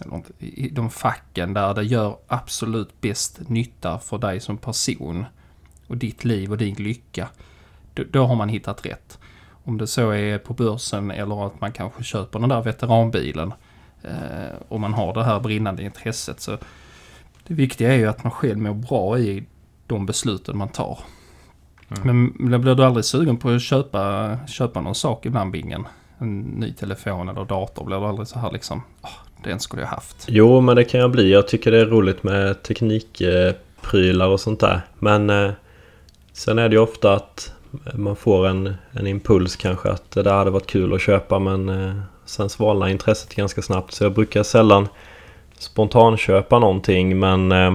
[0.00, 5.24] eller inte, i de facken där det gör absolut bäst nytta för dig som person
[5.86, 7.28] och ditt liv och din lycka.
[7.94, 9.18] Då, då har man hittat rätt.
[9.64, 13.52] Om det så är på börsen eller att man kanske köper den där veteranbilen
[14.04, 16.40] eh, och man har det här brinnande intresset.
[16.40, 16.58] Så
[17.46, 19.44] det viktiga är ju att man själv mår bra i
[19.86, 20.98] de besluten man tar.
[22.04, 22.32] Mm.
[22.34, 25.86] Men blir du aldrig sugen på att köpa, köpa någon sak ibland Bingen?
[26.18, 27.84] En ny telefon eller dator?
[27.84, 29.10] Blir du aldrig så här liksom, "Åh,
[29.44, 30.24] den skulle jag haft.
[30.28, 31.32] Jo men det kan jag bli.
[31.32, 34.80] Jag tycker det är roligt med teknikprylar och sånt där.
[34.98, 35.50] Men eh,
[36.32, 37.52] sen är det ju ofta att
[37.94, 41.68] man får en, en impuls kanske att det där hade varit kul att köpa men
[41.68, 43.92] eh, sen svalnar intresset ganska snabbt.
[43.92, 44.88] Så jag brukar sällan
[45.58, 47.74] spontanköpa någonting men eh,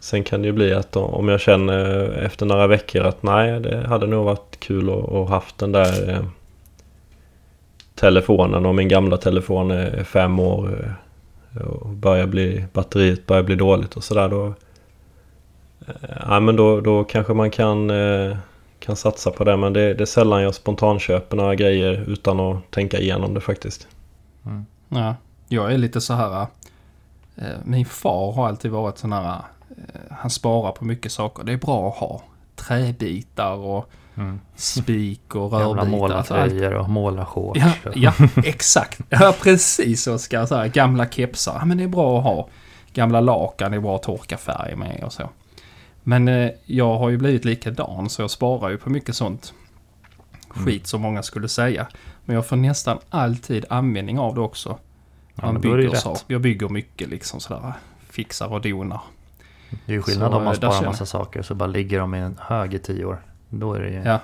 [0.00, 3.86] sen kan det ju bli att om jag känner efter några veckor att nej det
[3.86, 6.24] hade nog varit kul att, att haft den där eh,
[7.94, 10.92] telefonen och min gamla telefon är fem år
[11.54, 14.46] eh, och börjar bli, batteriet börjar bli dåligt och sådär då
[15.86, 15.94] eh,
[16.28, 18.36] Ja men då, då kanske man kan, eh,
[18.80, 22.70] kan satsa på det men det, det är sällan jag spontanköper några grejer utan att
[22.70, 23.86] tänka igenom det faktiskt.
[24.46, 24.66] Mm.
[24.88, 25.14] Ja,
[25.48, 26.46] jag är lite så här.
[27.36, 29.34] Eh, min far har alltid varit sån här.
[29.70, 31.44] Eh, han sparar på mycket saker.
[31.44, 32.22] Det är bra att ha.
[32.56, 34.40] Träbitar och Mm.
[34.54, 36.10] spik och Gamla rörbitar.
[36.16, 37.60] Alltså allt- målartröjor och målarshorts.
[37.84, 38.12] Ja, ja,
[38.44, 39.00] exakt.
[39.08, 40.46] Ja, precis Oskar.
[40.46, 41.56] Så här, gamla kepsar.
[41.58, 42.48] Ja, men det är bra att ha.
[42.92, 45.22] Gamla lakan är bra att torka färg med och så.
[46.08, 49.54] Men eh, jag har ju blivit likadan så jag sparar ju på mycket sånt
[50.48, 51.86] skit som många skulle säga.
[52.24, 54.78] Men jag får nästan alltid användning av det också.
[55.34, 56.16] Ja, Man ju bygger så.
[56.26, 57.72] Jag bygger mycket liksom sådär.
[58.10, 59.00] Fixar och donar.
[59.70, 61.98] Det är ju skillnad Så, om man eh, sparar känner- massa saker så bara ligger
[61.98, 63.22] de i en hög i tio år.
[63.48, 64.02] Då är det ju...
[64.04, 64.20] Ja.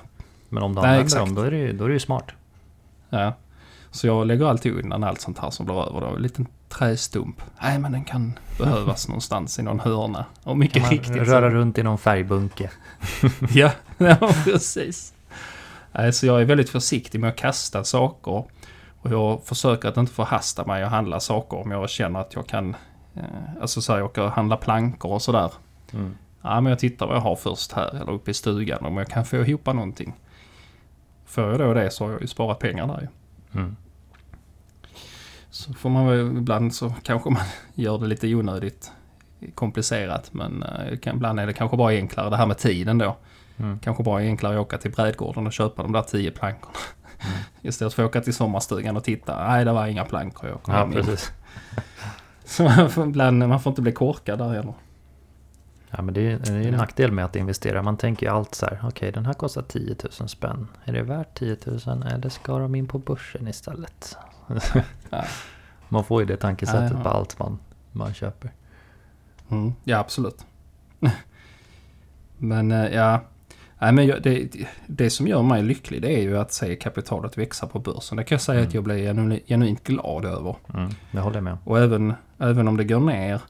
[0.49, 1.27] Men om du använder exakt.
[1.27, 2.27] dem då är, det ju, då är det ju smart.
[3.11, 3.33] Ja.
[3.91, 6.07] Så jag lägger alltid undan allt sånt här som blir över då.
[6.07, 6.47] En liten
[6.79, 7.43] trästump.
[7.63, 10.25] Nej men den kan behövas någonstans i någon hörna.
[10.45, 11.15] Och mycket Kan man riktigt.
[11.15, 12.71] så- röra runt i någon färgbunke.
[13.51, 15.15] Ja, ja precis.
[15.93, 18.45] Nej, Så jag är väldigt försiktig med att kasta saker.
[19.01, 22.47] Och jag försöker att inte förhasta mig och handla saker om jag känner att jag
[22.47, 22.77] kan...
[23.15, 23.23] Eh,
[23.61, 25.53] alltså så här, jag och handla plankor och sådär.
[25.93, 26.15] Mm.
[26.43, 29.09] Ja, men jag tittar vad jag har först här eller uppe i stugan om jag
[29.09, 30.13] kan få ihop någonting.
[31.27, 33.09] Får jag då det så har jag ju sparat pengar där ju.
[33.61, 33.77] Mm.
[35.53, 37.43] Så får man väl ibland så kanske man
[37.75, 38.93] gör det lite onödigt
[39.55, 40.35] komplicerat.
[40.35, 43.17] Men eh, kan, ibland är det kanske bara enklare det här med tiden då.
[43.57, 43.79] Mm.
[43.79, 46.79] Kanske bara enklare att åka till brädgården och köpa de där tio plankorna.
[47.21, 47.39] Mm.
[47.63, 49.49] Istället för att åka till sommarstugan och titta.
[49.49, 50.51] Nej, det var inga plankor.
[50.51, 51.05] Jag kom Ja, hem igen.
[51.05, 51.33] precis.
[52.45, 54.75] Så man får, ibland, man får inte bli korkad där heller.
[55.91, 57.83] Ja, men det är ju det är ju en nackdel med att investera.
[57.83, 58.81] Man tänker ju allt så här.
[58.85, 60.69] Okej, den här kostar 10 000 spänn.
[60.85, 64.17] Är det värt 10 000 eller ska de in på börsen istället?
[65.11, 65.25] Ja.
[65.89, 67.03] Man får ju det tankesättet Ja, ja.
[67.03, 67.59] på allt man,
[67.93, 68.51] man köper.
[69.51, 70.47] Mm, ja, absolut.
[72.39, 73.21] men eh, ja,
[73.79, 74.49] Nej, men jag, det,
[74.87, 78.17] det som gör mig lycklig det är ju att se kapitalet växa på börsen.
[78.17, 78.69] Det kan jag säga Mm.
[78.69, 80.57] att jag blir genu, genuint glad över.
[80.75, 81.59] Mm, det håller jag med.
[81.65, 83.41] Och även, även om det går ner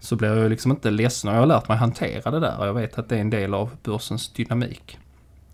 [0.00, 1.30] så blir jag liksom inte ledsen.
[1.30, 2.58] Och jag har lärt mig hantera det där.
[2.58, 4.98] Och jag vet att det är en del av börsens dynamik.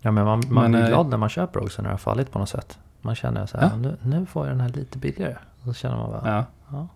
[0.01, 1.97] Ja, men man, man Men, blir eh, glad när man köper också när det har
[1.97, 2.79] fallit på något sätt.
[3.01, 3.75] Man känner så här, Ja.
[3.77, 5.35] nu, nu får jag den här lite billigare.
[5.65, 6.45] Så känner man bara, Ja.
[6.71, 6.87] ja.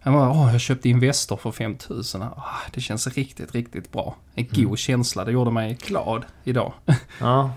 [0.00, 2.22] Han bara, åh, jag köpte Investor för 5000.
[2.22, 2.42] Ah,
[2.74, 4.14] det känns riktigt, riktigt bra.
[4.34, 4.76] En god Mm.
[4.76, 5.24] känsla.
[5.24, 6.72] Det gjorde mig glad idag.
[7.20, 7.50] Ja,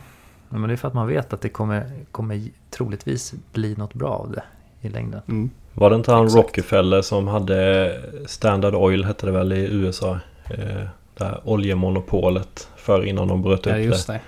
[0.50, 4.10] men det är för att man vet att det kommer, kommer troligtvis bli något bra
[4.10, 4.44] av det
[4.82, 5.22] i längden.
[5.28, 5.50] Mm.
[5.74, 6.44] Var det inte han Exakt.
[6.46, 10.20] Rockefeller som hade Standard Oil hette det väl i USA?
[10.50, 10.88] Eh,
[11.18, 13.84] det här oljemonopolet för innan de bröt Ja, upp det.
[13.84, 14.20] just det.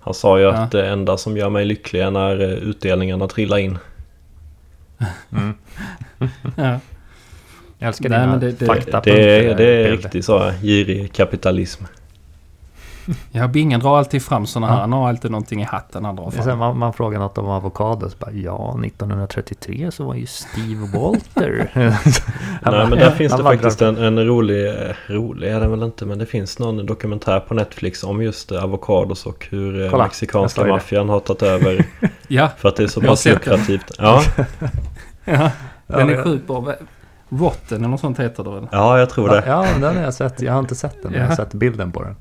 [0.00, 0.52] Han sa ju Ja.
[0.52, 3.78] att det enda som gör mig lycklig är när eh, utdelningarna trillar in.
[5.32, 5.54] Mm.
[6.56, 6.78] Ja.
[7.78, 9.12] Jag älskar Nej, dina det- det- faktapunkter.
[9.22, 11.84] Det, är- det är riktigt så girig kapitalism.
[13.32, 14.74] Ja, Bingen drar alltid fram sådana här.
[14.74, 14.80] Ja.
[14.80, 16.58] Han har alltid någonting i hatten han drar så fram.
[16.58, 18.18] man, man frågar något om avokados.
[18.18, 21.70] Bara, ja, 1933 så var ju Steve Walter.
[21.74, 21.92] Nej
[22.64, 25.82] bara- men där finns han det faktiskt en, en rolig, eh, rolig är det väl
[25.82, 29.90] inte men det finns någon dokumentär på Netflix om just eh, avokados och hur eh,
[29.90, 31.84] Kolla, mexikanska maffian har tagit över
[32.28, 33.32] Ja, för att det är så pass den.
[33.34, 33.90] lukrativt.
[33.98, 34.22] Ja,
[35.24, 35.50] ja.
[35.86, 36.74] Den Ja, är sjukt bra.
[37.28, 38.66] Rotten eller något sånt heter det väl?
[38.72, 39.42] ja jag tror det.
[39.46, 40.40] Ja, den har jag sett.
[40.42, 41.36] Jag har inte sett den, men jag har Ja.
[41.36, 42.16] sett bilden på den.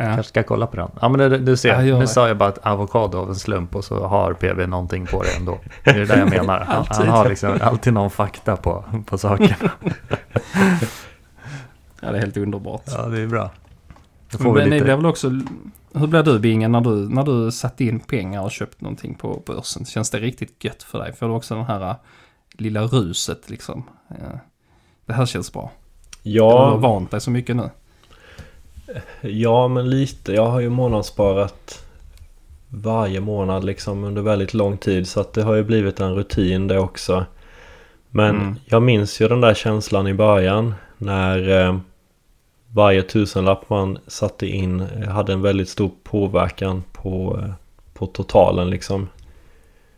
[0.00, 0.04] Ja.
[0.04, 0.90] Kanske ska kolla på den.
[1.00, 1.68] Ja, men det, du ser.
[1.68, 2.06] Ja, nu det.
[2.06, 5.36] sa jag bara att avokado av en slump och så har PB någonting på det
[5.36, 5.58] ändå.
[5.84, 6.60] Det är det där jag menar.
[6.68, 9.54] Han, han har liksom alltid någon fakta på, på saken.
[12.00, 12.82] ja, det är helt underbart.
[12.86, 13.50] Ja, det är bra.
[14.38, 14.84] Men vi lite...
[14.84, 15.30] blev väl också...
[15.92, 19.42] Hur blev du Bingen när du, när du satte in pengar och köpte någonting på
[19.46, 19.84] börsen?
[19.84, 21.12] Känns det riktigt gött för dig?
[21.12, 21.96] Får du också den här äh,
[22.52, 23.84] lilla ruset liksom?
[24.08, 24.38] Ja.
[25.06, 25.70] Det här känns bra.
[26.22, 27.70] Du har Ja, vant dig så mycket nu.
[29.20, 30.32] ja men lite.
[30.32, 31.84] Jag har ju månadssparat
[32.68, 36.68] varje månad liksom under väldigt lång tid så att det har ju blivit en rutin
[36.68, 37.24] det också.
[38.10, 38.54] Men Mm.
[38.64, 41.76] jag minns ju den där känslan i början när eh,
[42.72, 47.50] varje tusenlapp man satte in eh, hade en väldigt stor påverkan på, eh,
[47.94, 49.08] på totalen liksom.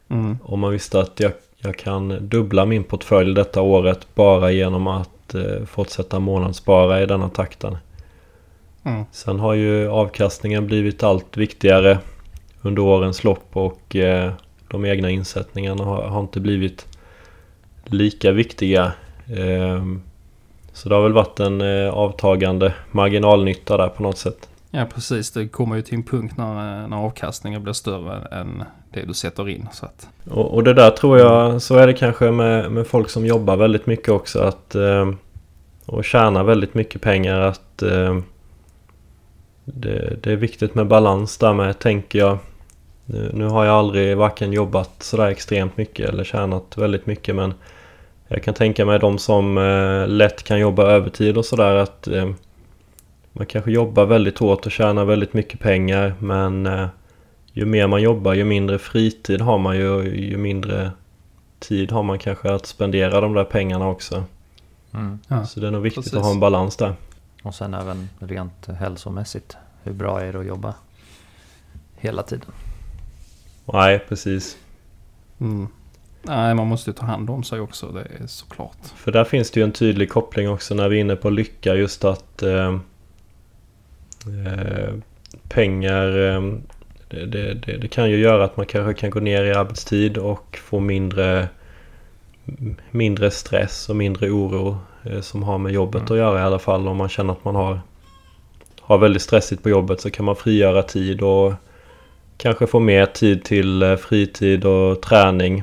[0.08, 0.38] Mm.
[0.42, 5.34] Och man visste att jag, jag kan dubbla min portfölj detta året bara genom att
[5.34, 7.76] eh, fortsätta månadsspara i denna takten.
[8.84, 9.04] Mm.
[9.12, 11.98] Sen har ju avkastningen blivit allt viktigare
[12.62, 14.32] under årens lopp och eh,
[14.68, 16.86] de egna insättningarna har, har inte blivit
[17.84, 18.92] lika viktiga.
[19.36, 20.02] Ehm,
[20.72, 24.48] så det har väl varit en eh, avtagande marginalnytta där på något sätt.
[24.70, 25.30] Ja, precis.
[25.30, 29.48] Det kommer ju till en punkt när, när avkastningen blir större än det du sätter
[29.48, 29.68] in.
[29.72, 33.10] Så att, Och, och det där tror jag, så är det kanske med, med folk
[33.10, 35.10] som jobbar väldigt mycket också att eh,
[35.86, 38.18] och tjänar väldigt mycket pengar att eh,
[39.64, 42.38] det, det är viktigt med balans där med tänker jag.
[43.04, 47.54] Nu, nu har jag aldrig varken jobbat sådär extremt mycket eller tjänat väldigt mycket men
[48.28, 52.30] jag kan tänka mig de som eh, lätt kan jobba övertid och sådär att eh,
[53.32, 56.86] man kanske jobbar väldigt hårt och tjänar väldigt mycket pengar men eh,
[57.52, 60.90] ju mer man jobbar ju mindre fritid har man ju och ju mindre
[61.58, 64.24] tid har man kanske att spendera de där pengarna också.
[64.94, 65.18] Mm.
[65.28, 65.46] ja.
[65.46, 66.18] Så det är nog viktigt Precis.
[66.18, 66.94] att ha en balans där.
[67.42, 69.56] Och sen även rent hälsomässigt.
[69.82, 70.74] Hur bra är det att jobba
[71.96, 72.50] hela tiden?
[73.64, 74.56] Nej, precis.
[75.38, 75.68] Mm.
[76.22, 77.92] Nej, man måste ju ta hand om sig också.
[77.92, 78.86] Det är såklart.
[78.96, 81.74] För där finns det ju en tydlig koppling också när vi är inne på lycka
[81.74, 82.78] just att eh,
[84.26, 84.94] eh,
[85.48, 86.42] pengar eh,
[87.08, 90.18] det, det, det, det kan ju göra att man kanske kan gå ner i arbetstid
[90.18, 91.48] och få mindre
[92.90, 94.78] mindre stress och mindre oro
[95.20, 96.12] som har med jobbet Mm.
[96.12, 97.80] att göra i alla fall om man känner att man har
[98.80, 101.52] har väldigt stressigt på jobbet så kan man frigöra tid och
[102.36, 105.62] kanske få mer tid till eh, fritid och träning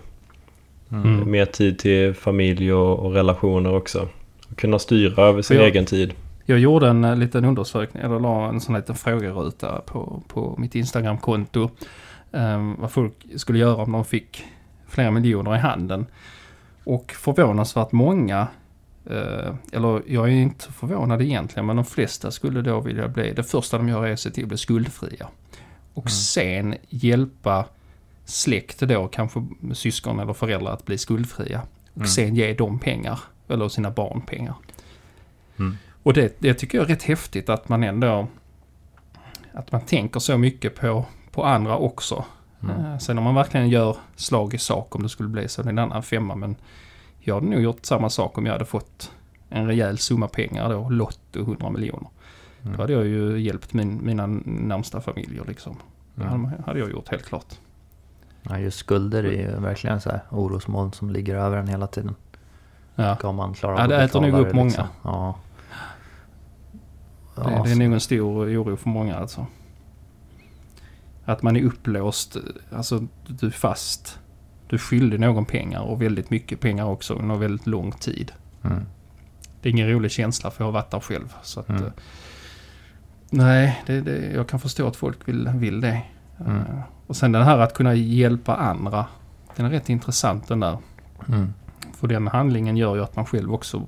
[0.92, 1.32] Mm.
[1.32, 4.08] Mer tid till familj och, och relationer också.
[4.52, 6.14] Och kunna styra över sin jag- egen tid.
[6.46, 10.76] Jag gjorde en eh, liten undersökning, eller la en sån liten frågeruta på, på mitt
[10.76, 11.70] Instagramkonto.
[12.32, 14.44] Um, vad folk skulle göra om de fick
[14.90, 16.06] flera miljoner i handen.
[16.84, 18.48] Och förvånansvärt många, eh,
[19.72, 23.78] eller jag är inte förvånad egentligen, men de flesta skulle då vilja bli, det första
[23.78, 25.28] de gör är att se till att bli skuldfria.
[25.94, 26.10] Och Mm.
[26.10, 27.66] sen hjälpa
[28.26, 31.62] släkt då, kanske syskon eller föräldrar att bli skuldfria.
[31.92, 32.08] Och Mm.
[32.08, 34.56] sen ge dem pengar, eller sina barn pengar.
[35.60, 35.78] Mm.
[36.04, 38.28] Och det, det tycker jag är rätt häftigt att man ändå...
[39.54, 42.26] Att man tänker så mycket på, på andra också.
[42.64, 42.86] Mm.
[42.86, 45.68] Eh, Sen om man verkligen gör slag i sak om det skulle bli så, det
[45.68, 46.36] är en annan femma.
[46.36, 46.56] Men
[47.28, 49.12] jag hade nog gjort samma sak om jag hade fått
[49.50, 52.10] en rejäl summa pengar då, Lotto 100 miljoner.
[52.62, 52.80] Då Mm.
[52.80, 55.76] hade jag ju hjälpt min, mina närmsta familjer liksom.
[56.16, 56.42] Det Mm.
[56.42, 57.60] man- hade jag gjort helt klart.
[58.42, 62.16] Ja, just skulder är ju verkligen så här orosmoln som ligger över en hela tiden.
[62.96, 63.16] Ja.
[63.16, 64.66] Ska man klara Ja, det att äter nog upp det, många.
[64.68, 64.88] liksom?
[65.04, 65.36] Ja.
[67.36, 69.46] Det, Ja, det är nog en stor oro för många alltså.
[71.26, 72.38] Att man är upplåst,
[72.72, 74.20] alltså du är fast.
[74.68, 78.32] Du skyldig någon pengar och väldigt mycket pengar också under väldigt lång tid.
[78.64, 78.86] Mm.
[79.62, 81.34] det är ingen rolig känsla för jag har varit där själv.
[81.44, 81.84] Så att, Mm.
[81.84, 81.90] eh,
[83.30, 86.02] nej, det, det, jag kan förstå att folk vill, vill det.
[86.40, 86.58] Mm.
[86.58, 89.06] Eh, och sen den här att kunna hjälpa andra.
[89.56, 90.78] Den är rätt intressant den där.
[91.28, 91.54] Mm.
[91.94, 93.88] För den handlingen gör ju att man själv också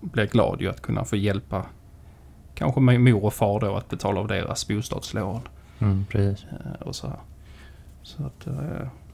[0.00, 1.66] blir glad ju att kunna få hjälpa
[2.54, 5.40] kanske med mor och far då att betala av deras bostadslån.
[5.78, 6.44] Mm, precis.
[6.44, 7.18] eh, Och så här.
[8.02, 8.46] Så att,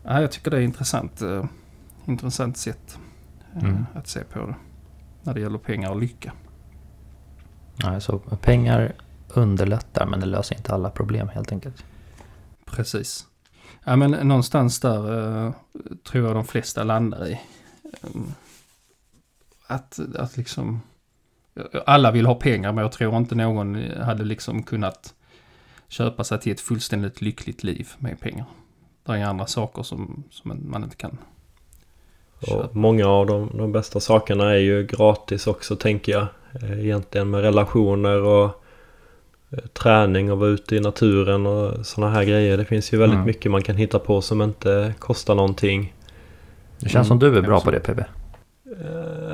[0.02, 1.22] ja, jag tycker det är intressant.
[1.22, 1.44] eh,
[2.06, 2.98] Intressant sätt
[3.56, 3.86] eh, Mm.
[3.94, 4.54] att se på det.
[5.22, 6.32] När det gäller pengar och lycka.
[7.76, 8.92] Ja, så pengar
[9.28, 11.84] underlättar men det löser inte alla problem helt enkelt.
[12.64, 13.26] Precis.
[13.84, 15.52] Ja men någonstans där eh,
[16.10, 17.32] tror jag de flesta landar i.
[18.02, 18.10] Eh,
[19.66, 20.80] att, att liksom...
[21.86, 25.14] Alla vill ha pengar men jag tror inte någon hade liksom kunnat
[25.88, 28.46] köpa sig till ett fullständigt lyckligt liv med pengar.
[29.06, 31.18] Det är andra saker som, som man inte kan
[32.46, 32.56] köpa.
[32.56, 36.26] Och många av de, de bästa sakerna är ju gratis också tänker jag.
[36.62, 38.44] Eh, Egentligen med relationer och
[39.50, 42.56] eh, träning och vara ute i naturen och sådana här grejer.
[42.56, 43.26] Det finns ju väldigt Mm.
[43.26, 45.94] mycket man kan hitta på som inte kostar någonting.
[46.78, 47.98] Det känns Mm, som du är bra jag på det PB.
[48.00, 48.06] Eh,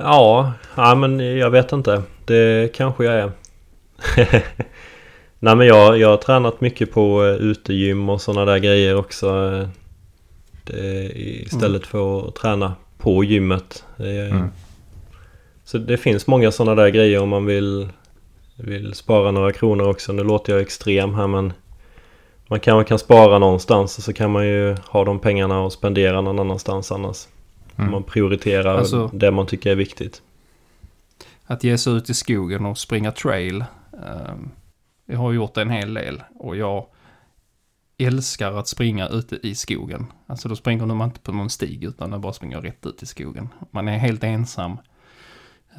[0.02, 2.02] Ja, ja men jag vet inte.
[2.24, 3.31] Det kanske jag är.
[5.38, 9.29] Nej men jag, jag har tränat mycket på eh, utegym och sådana där grejer också.
[10.64, 13.85] Det, istället för att träna på gymmet.
[13.99, 14.49] Mm.
[15.64, 17.88] Så det finns många sådana där grejer om man vill,
[18.57, 20.12] vill spara några kronor också.
[20.12, 21.53] Nu låter jag extrem här men
[22.49, 25.72] man kan, man kan spara någonstans och så kan man ju ha de pengarna och
[25.72, 27.27] spendera någon annanstans annars.
[27.77, 27.90] Mm.
[27.90, 30.22] Man prioriterar Alltså- det man tycker är viktigt.
[31.46, 33.64] Att ge sig ut i skogen och springa trail.
[33.92, 34.35] Eh,
[35.07, 36.87] jag har gjort det en hel del och jag
[37.99, 40.07] älskar att springa ute i skogen.
[40.27, 43.07] Alltså då springer man inte på någon stig utan man bara springer rätt ut i
[43.07, 43.49] skogen.
[43.71, 44.79] Man är helt ensam.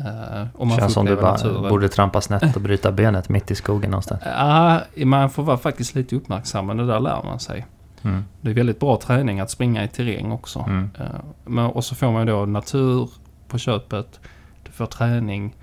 [0.01, 1.69] Uh, och man Känns får som du bara naturen.
[1.69, 4.21] borde trampa snett och bryta benet mitt i skogen någonstans.
[4.25, 7.65] Ja, man får vara faktiskt lite uppmärksam men det där lär man sig.
[8.01, 8.23] Mm.
[8.41, 10.59] Det är väldigt bra träning att springa i terräng också.
[10.59, 10.89] Mm.
[10.99, 11.05] Eh,
[11.45, 13.09] men, och så får man då natur
[13.47, 14.19] på köpet.
[14.63, 15.55] Du får träning.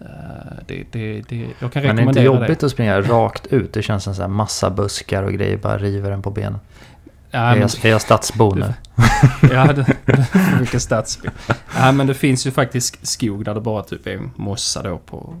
[0.00, 0.06] Eh,
[0.66, 2.66] det, det, det, jag kan Men det är rekommendera inte jobbigt det.
[2.66, 3.72] att springa rakt ut.
[3.72, 6.58] Det känns som så här massa buskar och grejer bara river en på benen.
[7.30, 8.74] Ja, är, men, jag, är jag stadsbo nu?
[9.52, 9.96] ja, det,
[10.58, 11.34] vilken stadsbild.
[11.76, 15.36] Ja, men det finns ju faktiskt skog där det bara typ är mossa då på,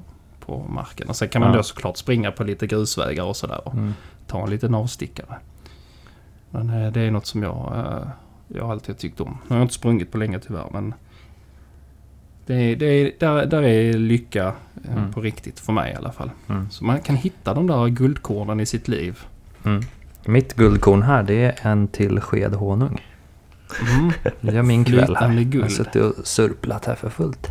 [0.46, 1.08] på marken.
[1.08, 1.56] Och sen kan man Ja.
[1.56, 3.68] då såklart springa på lite grusvägar och sådär.
[3.68, 3.94] Och Mm.
[4.26, 5.36] ta en liten avstickare.
[6.50, 8.08] Men eh, det är något som jag, eh,
[8.48, 9.38] jag alltid tyckt om.
[9.42, 10.94] Nu har jag inte sprungit på länge tyvärr men
[12.48, 15.12] det är, det är, där, där är lycka eh, Mm.
[15.12, 16.30] på riktigt för mig i alla fall.
[16.48, 16.70] Mm.
[16.70, 19.18] Så man kan hitta de där guldkornen i sitt liv.
[19.64, 19.82] Mm.
[20.24, 23.02] Mitt guldkorn här det är en till sked honung.
[23.98, 24.12] Mm.
[24.40, 25.06] Det är min kväll här.
[25.06, 25.72] Flytande Jag har guld.
[25.72, 27.48] suttit och surplat här för fullt.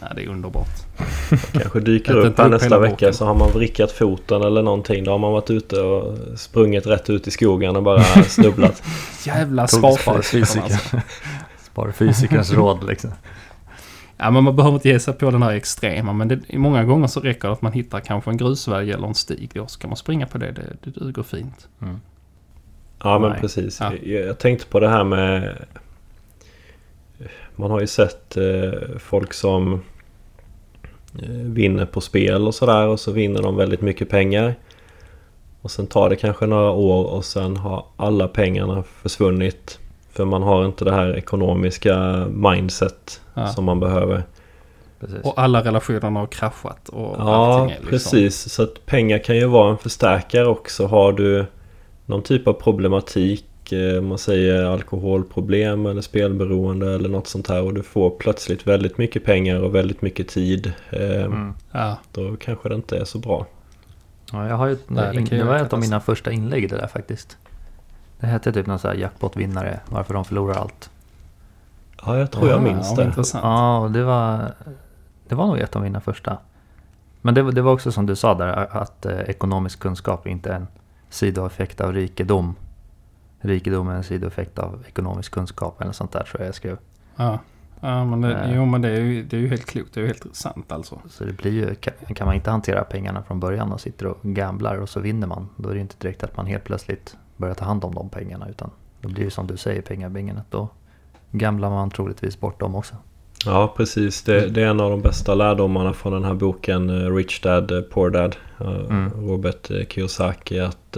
[0.00, 0.68] Ja, det är underbart.
[1.52, 3.14] Kanske dyker upp här nästa vecka boken.
[3.14, 5.04] så har man vrickat foten eller någonting.
[5.04, 8.82] Då har man varit ute och sprungit rätt ut i skogen och bara snubblat.
[9.24, 10.44] Jävla sparfysiker.
[10.44, 10.62] sparfysiker.
[10.74, 11.00] Alltså.
[11.62, 13.10] Sparfysikerns råd liksom.
[14.22, 16.12] Ja, men man behöver inte ge sig på den här extrema.
[16.12, 19.14] Men det, många gånger så räcker det att man hittar kanske en grusväg eller en
[19.14, 19.50] stig.
[19.54, 20.52] Då så kan man springa på det.
[20.52, 21.68] Det, det duger fint.
[21.82, 22.00] Mm.
[23.02, 23.40] Ja men Nej.
[23.40, 23.80] precis.
[23.80, 23.92] Ja.
[24.02, 25.56] Jag, jag tänkte på det här med...
[27.56, 29.72] Man har ju sett eh, folk som
[31.22, 34.54] eh, vinner på spel och sådär och så vinner de väldigt mycket pengar.
[35.60, 39.78] Och sen tar det kanske några år och sen har alla pengarna försvunnit.
[40.12, 43.46] För man har inte det här ekonomiska mindset Ja.
[43.48, 44.22] som man behöver.
[45.00, 45.18] Precis.
[45.24, 47.86] Och alla relationerna har kraschat och Ja, liksom...
[47.90, 48.52] precis.
[48.52, 50.86] Så att pengar kan ju vara en förstärkare också.
[50.86, 51.46] Har du
[52.06, 57.62] någon typ av problematik, eh, om man säger alkoholproblem eller spelberoende eller något sånt här
[57.62, 60.72] och du får plötsligt väldigt mycket pengar och väldigt mycket tid.
[60.90, 61.52] eh, Mm.
[61.72, 63.46] Ja, Då kanske det inte är så bra.
[64.32, 66.86] Ja, jag har ju, Nej, det det, var ett av mina första inlägg det där
[66.86, 67.36] faktiskt.
[68.20, 70.90] Det hette typ någon sån här jackpot-vinnare, varför de förlorar allt.
[72.06, 73.04] Ja, jag tror jag Ah, minns det.
[73.04, 73.44] Intressant.
[73.44, 74.52] Ja, och det var,
[75.28, 76.38] det var nog ett av mina första.
[77.22, 80.50] Men det, var- det var också som du sa där, att eh, ekonomisk kunskap inte
[80.50, 80.66] är en
[81.08, 82.54] sidoeffekt av rikedom.
[83.40, 86.78] Rikedom är en sidoeffekt av ekonomisk kunskap eller sånt där tror jag jag skrev.
[87.16, 87.38] Ja,
[87.80, 88.54] ja men, det, Eh.
[88.54, 89.94] jo, men det, är ju, det är ju helt klokt.
[89.94, 90.98] Det är ju helt sant alltså.
[91.08, 94.18] Så det blir ju, kan, kan man inte hantera pengarna från början och sitter och
[94.22, 95.48] gamblar och så vinner man.
[95.56, 98.48] Då är det inte direkt att man helt plötsligt börjar ta hand om de pengarna.
[98.48, 98.70] Utan
[99.00, 100.38] då blir det som du säger pengabingen.
[100.38, 100.68] Att då
[101.32, 102.94] gamblar man troligtvis bort dem också.
[103.46, 104.22] Ja, precis.
[104.22, 107.70] Det, det är en av de bästa lärdomarna från den här boken eh, Rich Dad
[107.72, 108.36] eh, Poor Dad.
[108.60, 109.10] eh, Mm.
[109.28, 110.58] Robert Kiyosaki.
[110.60, 110.96] Att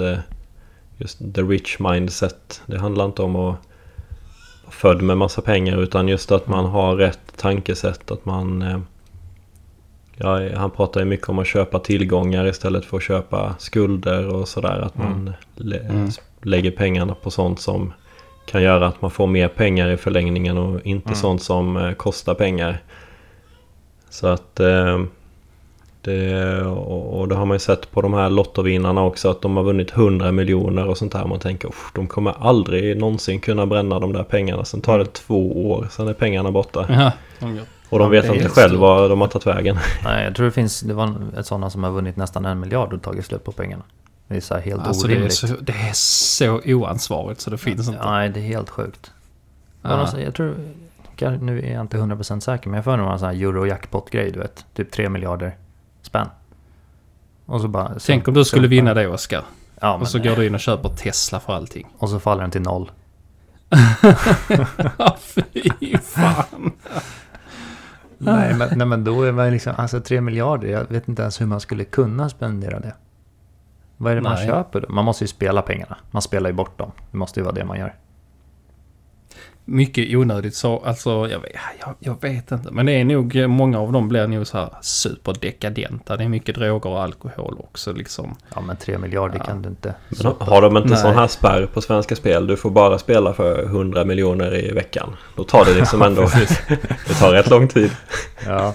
[0.98, 2.62] just the rich mindset.
[2.66, 3.56] Det handlar inte om att vara
[4.68, 8.10] född med massa pengar utan just att man har rätt tankesätt.
[8.10, 8.64] Att man
[10.16, 14.48] Ja, han pratar ju mycket om att köpa tillgångar istället för att köpa skulder och
[14.48, 14.80] sådär.
[14.80, 16.10] Att man Mm.
[16.42, 16.64] Lä- Mm.
[16.64, 17.92] lägger pengarna på sånt som
[18.46, 21.16] kan göra att man får mer pengar i förlängningen och inte Mm.
[21.16, 22.82] sånt som eh, kostar pengar.
[24.10, 25.00] Så att eh,
[26.02, 29.56] det, och, och det har man ju sett på de här lottovinnarna också att de
[29.56, 31.26] har vunnit 100 miljoner och sånt här.
[31.26, 34.64] Man tänker "Uff, de kommer aldrig någonsin kunna bränna de där pengarna.
[34.64, 36.86] Sen tar det två år, sen är pengarna borta.
[36.88, 38.80] Ja, de gör- Och de vet inte helt själv stort.
[38.80, 39.76] var de har tagit vägen.
[40.04, 42.92] Nej, jag tror det finns, det var ett sådana som har vunnit nästan en miljard
[42.92, 43.82] och tagit slut på pengarna.
[44.32, 45.34] Det är så helt Alltså det är, orimligt.
[45.34, 48.04] så, det är så oansvarigt så det finns inte.
[48.10, 49.12] Nej, det är helt sjukt.
[49.82, 50.06] Det Ja.
[50.06, 50.54] sån- Jag tror,
[51.40, 54.30] nu är jag inte 100% säker, men jag får det var en sån här euro-jackpot-grej,
[54.30, 54.64] du vet.
[54.74, 55.56] Typ 3 miljarder
[56.02, 56.26] spänn.
[57.46, 57.94] Och så bara...
[57.94, 59.42] så- Tänk om du skulle vinna det Oskar.
[59.80, 61.86] Ja, Och så går du in och köper Tesla för allting.
[61.98, 62.90] och så faller den till noll.
[64.98, 66.72] Ja, fy fan.
[68.18, 71.40] Nej men, nej, men då är man liksom, alltså 3 miljarder, jag vet inte ens
[71.40, 72.94] hur man skulle kunna spendera det.
[74.02, 74.46] Vad är det man Nej.
[74.46, 74.92] köper då?
[74.92, 75.96] Man måste ju spela pengarna.
[76.10, 76.92] Man spelar ju bort dem.
[77.10, 77.94] Det måste ju vara det man gör.
[79.64, 82.70] Mycket onödigt så, alltså jag vet, jag, jag vet inte.
[82.70, 86.16] Men det är nog, eh, många av dem blir nog så här superdekadenta.
[86.16, 88.36] Det är mycket droger och alkohol också liksom.
[88.54, 89.44] Ja men 3 miljarder Ja.
[89.44, 89.94] kan du inte...
[90.22, 90.98] Men har de inte Nej.
[90.98, 92.46] sån här spärr på Svenska Spel?
[92.46, 95.16] Du får bara spela för 100 miljoner i veckan.
[95.36, 96.22] Då tar det liksom ändå...
[97.08, 97.90] det tar rätt lång tid.
[98.46, 98.74] Ja.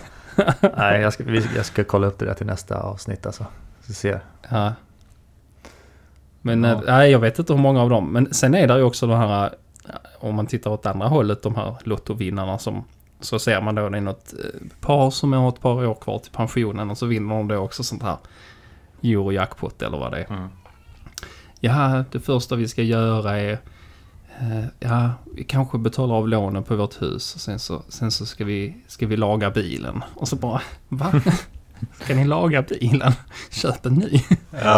[0.78, 1.24] Nej, jag ska,
[1.56, 3.46] jag ska kolla upp det där till nästa avsnitt alltså.
[3.88, 4.18] Så se.
[4.50, 4.74] Ja.
[6.48, 6.72] Men Ja.
[6.72, 8.14] eh, nej, jag vet inte hur många av dem.
[8.14, 9.46] Men sen är det ju också de här,
[9.90, 12.84] eh, om man tittar åt andra hållet, de här lottovinnarna som
[13.20, 16.20] så ser man då det är något eh, par som har ett par år kvar
[16.20, 18.18] till pensionen och så vinner de då också sånt här
[19.04, 20.28] Eurojackpot eller vad det är.
[20.34, 20.48] Mm.
[21.60, 23.60] Ja, det första vi ska göra är
[24.80, 28.46] Ja, vi kanske betalar av lånen på vårt hus och sen så, sen så ska,
[28.46, 30.04] vi, ska vi laga bilen.
[30.16, 31.22] Och så bara, va?
[32.02, 33.12] Ska ni laga bilen?
[33.52, 34.22] Köp en ny.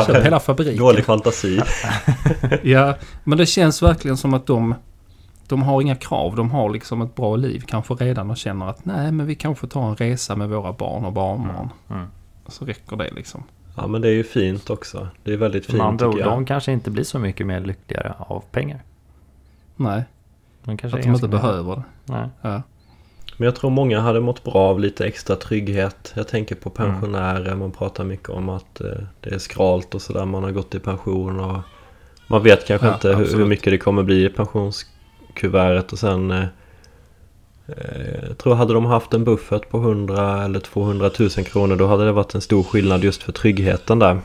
[0.07, 0.77] Köp hela fabriken.
[0.77, 1.61] Dålig fantasi.
[2.63, 4.75] Ja, men det känns verkligen som att de,
[5.47, 6.35] de har inga krav.
[6.35, 9.67] De har liksom ett bra liv kanske redan och känner att nej, men vi kanske
[9.67, 11.69] tar en resa med våra barn och barnbarn.
[11.89, 12.07] Mm.
[12.47, 13.43] Så räcker det liksom.
[13.75, 15.07] Ja men det är ju fint också.
[15.23, 16.31] Det är väldigt fint ord, tycker jag.
[16.31, 18.83] de kanske inte blir så mycket mer lyckligare av pengar.
[19.75, 20.03] Nej,
[20.63, 21.83] De kanske att de inte behöver det.
[22.05, 22.29] Nej.
[22.41, 22.61] Ja.
[23.39, 26.13] Men jag tror många hade mått bra av lite extra trygghet.
[26.15, 26.91] Jag tänker på Mm.
[26.91, 27.55] pensionärer.
[27.55, 28.87] Man pratar mycket om att eh,
[29.21, 30.25] det är skralt och sådär.
[30.25, 31.57] Man har gått i pension och
[32.27, 33.47] man vet kanske Ja, inte hur, hur absolut.
[33.47, 36.43] mycket det kommer bli i pensionskuvertet och sen eh,
[37.67, 41.87] eh, jag tror hade de haft en buffert på 100 eller 200 000 kronor då
[41.87, 44.19] hade det varit en stor skillnad just för tryggheten där.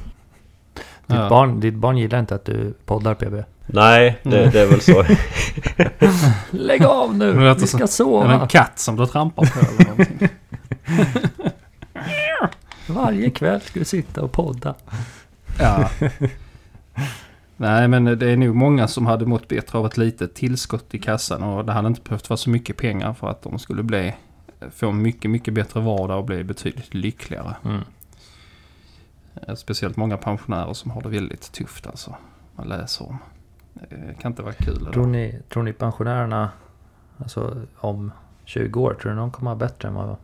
[1.07, 1.28] Ditt, Ja.
[1.28, 3.44] barn, ditt barn gillar inte att du poddar PB.
[3.66, 4.50] Nej, det, Mm.
[4.52, 5.05] det är väl så.
[6.57, 7.32] Lägg av nu!
[7.32, 8.46] Vi som- ska Är det en sova!
[8.48, 10.28] katt som du trampar på eller någonting?
[12.86, 14.74] Varje kväll ska du sitta och podda.
[15.61, 15.90] Ja.
[17.57, 20.98] Nej, men det är nog många som hade mått bättre av ett litet tillskott i
[20.98, 24.14] kassan och det hade inte behövt vara så mycket pengar för att de skulle bli
[24.76, 27.55] få en mycket, mycket bättre vardag och bli betydligt lyckligare.
[27.64, 27.80] Mm.
[29.43, 32.16] Eh, Speciellt många pensionärer som har det väldigt tufft alltså.
[32.57, 33.18] Man läser om.
[33.74, 34.89] Det kan inte vara kul.
[34.93, 36.51] Tror ni, tror ni pensionärerna,
[37.18, 38.12] alltså om
[38.45, 40.16] 20 år, tror ni de kommer ha bättre än vad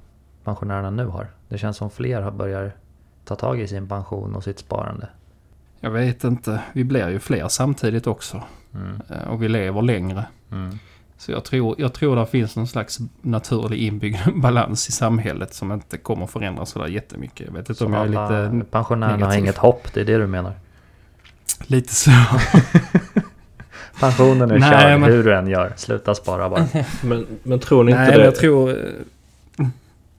[0.45, 1.27] pensionärerna nu har?
[1.49, 2.73] Det känns som fler har börjat
[3.25, 5.09] ta tag i sin pension och sitt sparande.
[5.81, 6.63] Jag vet inte.
[6.73, 8.43] Vi blir ju fler samtidigt också.
[8.75, 9.01] Mm.
[9.11, 10.25] Eh, Och vi lever längre.
[10.53, 10.79] Mm.
[11.21, 15.73] Så jag tror, jag tror det finns någon slags naturlig inbyggd balans i samhället som
[15.73, 17.47] inte kommer förändras sådär jättemycket.
[17.47, 18.09] Jag vet inte Så om jag är
[18.53, 19.39] lite, pensionärerna har negativ.
[19.45, 20.53] inget hopp, det är det du menar?
[21.67, 22.11] lite så.
[24.01, 25.73] Pensionen är Nej, körd men- hur du än gör.
[25.77, 26.67] Sluta spara bara.
[27.05, 28.25] Men, men tror ni inte Nej, det?
[28.25, 28.71] jag tror...
[28.71, 29.67] eh,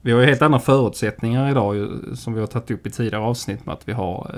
[0.00, 3.66] Vi har ju helt andra förutsättningar idag som vi har tagit upp i tidigare avsnitt
[3.66, 4.34] med att vi har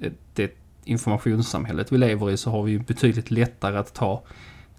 [0.00, 0.52] eh, det
[0.84, 4.22] informationssamhället vi lever i så har vi ju betydligt lättare att ta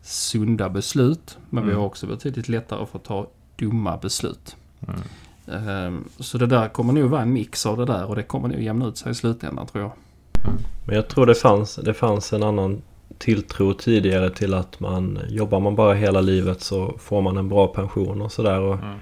[0.03, 1.37] sunda beslut.
[1.49, 1.79] Men vi Mm.
[1.81, 4.55] har också betydligt lättare för att ta dumma beslut.
[4.87, 5.67] Mm.
[5.67, 8.47] Ehm, Så det där kommer nog vara en mix av det där och det kommer
[8.47, 9.91] nog jämna ut sig i slutändan tror jag.
[10.85, 12.81] Men jag tror det fanns, det fanns en annan
[13.17, 17.67] tilltro tidigare till att man jobbar man bara hela livet så får man en bra
[17.67, 18.59] pension och sådär.
[18.59, 18.95] Och Mm.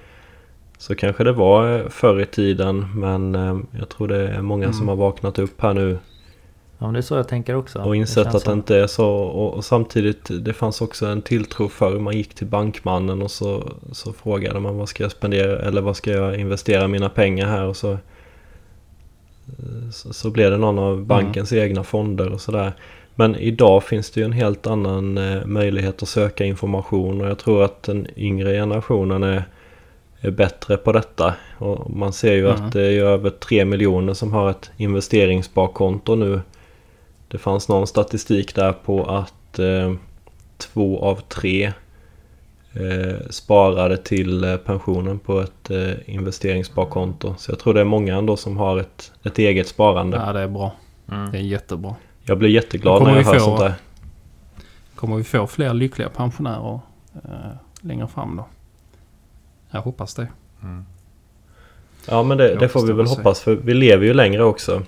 [0.78, 4.64] Så kanske det var eh, förr i tiden men eh, jag tror det är många
[4.64, 4.74] Mm.
[4.74, 5.98] som har vaknat upp här nu
[6.82, 7.78] Ja, men det är så jag tänker också.
[7.78, 9.08] och insett att det inte är så.
[9.10, 11.98] Och, och samtidigt det fanns också en tilltro förr.
[11.98, 13.62] Man gick till bankmannen och så,
[13.92, 17.64] så frågade man vad ska jag spendera eller vad ska jag investera mina pengar här
[17.64, 17.98] och så
[19.92, 22.72] så, så blev det någon av bankens egna fonder och sådär.
[23.14, 27.38] Men idag finns det ju en helt annan eh, möjlighet att söka information och jag
[27.38, 29.44] tror att den yngre generationen är,
[30.20, 31.34] är bättre på detta.
[31.58, 32.64] Och man ser ju Mm.
[32.64, 36.40] att det är över 3 miljoner som har ett investeringssparkonto nu.
[37.32, 39.92] Det fanns någon statistik där på att eh,
[40.58, 41.72] två av tre
[42.72, 47.34] eh, sparade till eh, pensionen på ett eh, investeringssparkonto.
[47.38, 50.16] Så jag tror det är många ändå som har ett, ett eget sparande.
[50.26, 50.72] Ja, det är bra.
[51.08, 51.30] Mm.
[51.30, 51.94] Det är jättebra.
[52.24, 53.74] Jag blir jätteglad när jag vi hör få- sånt där.
[54.94, 56.80] Kommer vi få fler lyckliga pensionärer
[57.14, 57.30] eh,
[57.80, 58.46] längre fram då?
[59.70, 60.28] Jag hoppas det.
[60.62, 60.84] Mm.
[62.08, 64.82] Ja men det, det får vi väl hoppas för vi lever ju längre också.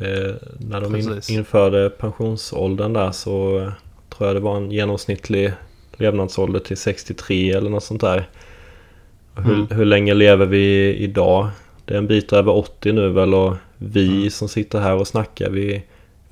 [0.00, 3.72] Eh, när de in, införde pensionsåldern där så eh,
[4.16, 5.52] tror jag det var en genomsnittlig
[5.96, 8.28] levnadsålder till 63 eller något sånt där.
[9.36, 9.66] Hur, Mm.
[9.70, 11.48] hur länge lever vi idag?
[11.84, 14.30] Det är en bit över 80 nu väl och vi Mm.
[14.30, 15.82] som sitter här och snackar vi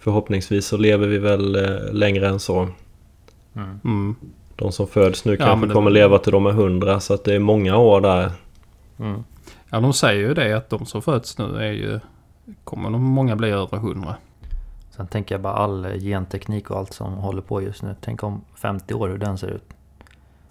[0.01, 2.69] Förhoppningsvis så lever vi väl eh, längre än så.
[3.57, 3.81] Mm.
[3.85, 4.15] Mm.
[4.57, 7.25] De som föds nu Ja, kanske det- kommer leva till de är 100 så att
[7.25, 8.31] det är många år där.
[8.99, 9.25] Mm.
[9.71, 12.01] Ja, de säger ju det att de som föds nu är ju...
[12.65, 14.17] Kommer nog många bli över 100.
[14.91, 17.97] Sen tänker jag bara all genteknik och allt som håller på just nu.
[18.01, 19.75] Tänk om 50 år hur den ser ut.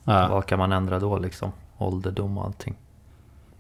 [0.04, 0.28] Ja.
[0.28, 1.52] Vad kan man ändra då liksom?
[1.78, 2.76] Ålderdom och allting.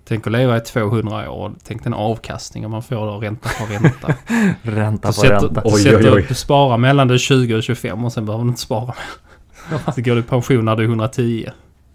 [0.07, 1.53] Tänk att leva i 200 år.
[1.63, 4.15] Tänk den avkastningen man får då, ränta på ränta.
[4.61, 5.61] Ränta på sätter, ränta.
[5.65, 6.25] Oj, så sätter oj, oj.
[6.27, 9.91] Du sparar mellan det 20 och 25 och sen behöver du inte spara mer.
[9.95, 11.49] Så går du i pension när du är 110.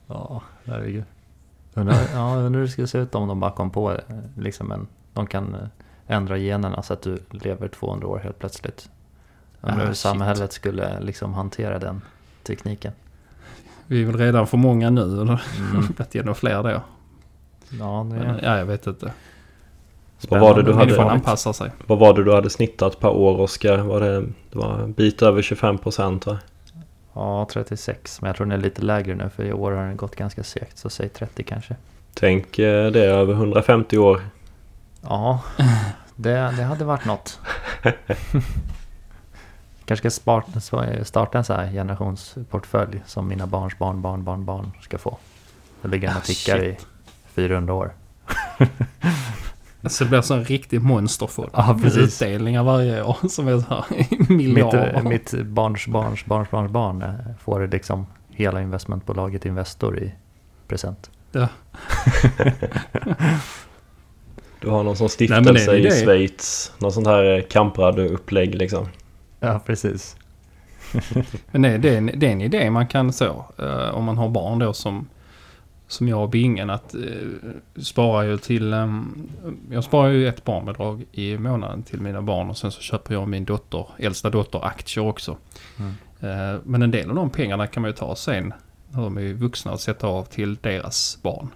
[0.06, 1.04] Ja, herregud.
[1.74, 3.98] Undrar, ja, undrar hur det skulle se ut om de bara kom på eh,
[4.36, 4.86] liksom en...
[5.12, 5.60] De kan eh,
[6.12, 8.88] ändra generna så att du lever 200 år helt plötsligt.
[9.60, 9.96] Undrar Ah, hur shit.
[9.96, 12.00] samhället skulle liksom hantera den
[12.42, 12.92] tekniken.
[13.86, 15.00] Vi är väl redan för många nu.
[15.02, 15.86] Eller Mm.
[15.96, 16.68] blivit ännu fler då.
[17.78, 19.12] Ja, det Men, ja, jag vet inte.
[20.28, 21.70] Vad var det du hade, anpassar sig.
[21.86, 23.78] vad var det du hade snittat per år Oskar?
[23.78, 26.38] Var det, det var en bit över 25 procent va?
[27.14, 28.20] Ja, 36.
[28.20, 30.42] Men jag tror den är lite lägre nu för i år har den gått ganska
[30.42, 30.78] segt.
[30.78, 31.76] Så säg 30 kanske.
[32.14, 34.20] Tänk eh, det över 150 år.
[35.02, 35.40] Ja,
[36.16, 37.40] det, det hade varit något.
[39.84, 40.60] Kanske ska starta,
[41.38, 45.18] en sån här generationsportfölj som mina barns barn, barn, barn, barn ska få.
[45.82, 46.76] Det ligger och Ah, tickar i
[47.34, 47.94] 400 år.
[49.86, 50.82] Så det blir så en riktig
[51.72, 52.22] Med precis.
[52.22, 53.84] Utdelningar varje år som är så här
[54.18, 55.02] Mitt, miljarder.
[55.02, 60.14] mitt barns barns barns barns barn eh, får liksom hela investmentbolaget Investor i
[60.68, 61.10] present.
[61.32, 61.48] Ja.
[64.62, 65.90] Du har någon sån Nej, stiftelse ju i det.
[66.04, 66.72] Schweiz.
[66.78, 68.86] Någon sån här eh, kamprad-upplägg liksom.
[69.40, 70.16] Ja, precis.
[71.50, 73.44] Men det, det, är en, det är en idé man kan så.
[73.58, 75.08] eh, om man har barn då som,
[75.88, 76.70] som jag och Bingen.
[76.70, 77.32] Att uh,
[77.82, 78.72] spara ju till...
[78.72, 79.28] ehm,
[79.70, 82.50] jag sparar ju ett barnbidrag i månaden till mina barn.
[82.50, 85.36] Och sen så köper jag min dotter, äldsta dotter aktier också.
[85.78, 85.92] Mm.
[86.20, 88.52] Eh, men en del av de pengarna kan man ju ta sen.
[88.90, 91.48] När de är vuxna och sätta av till deras barn.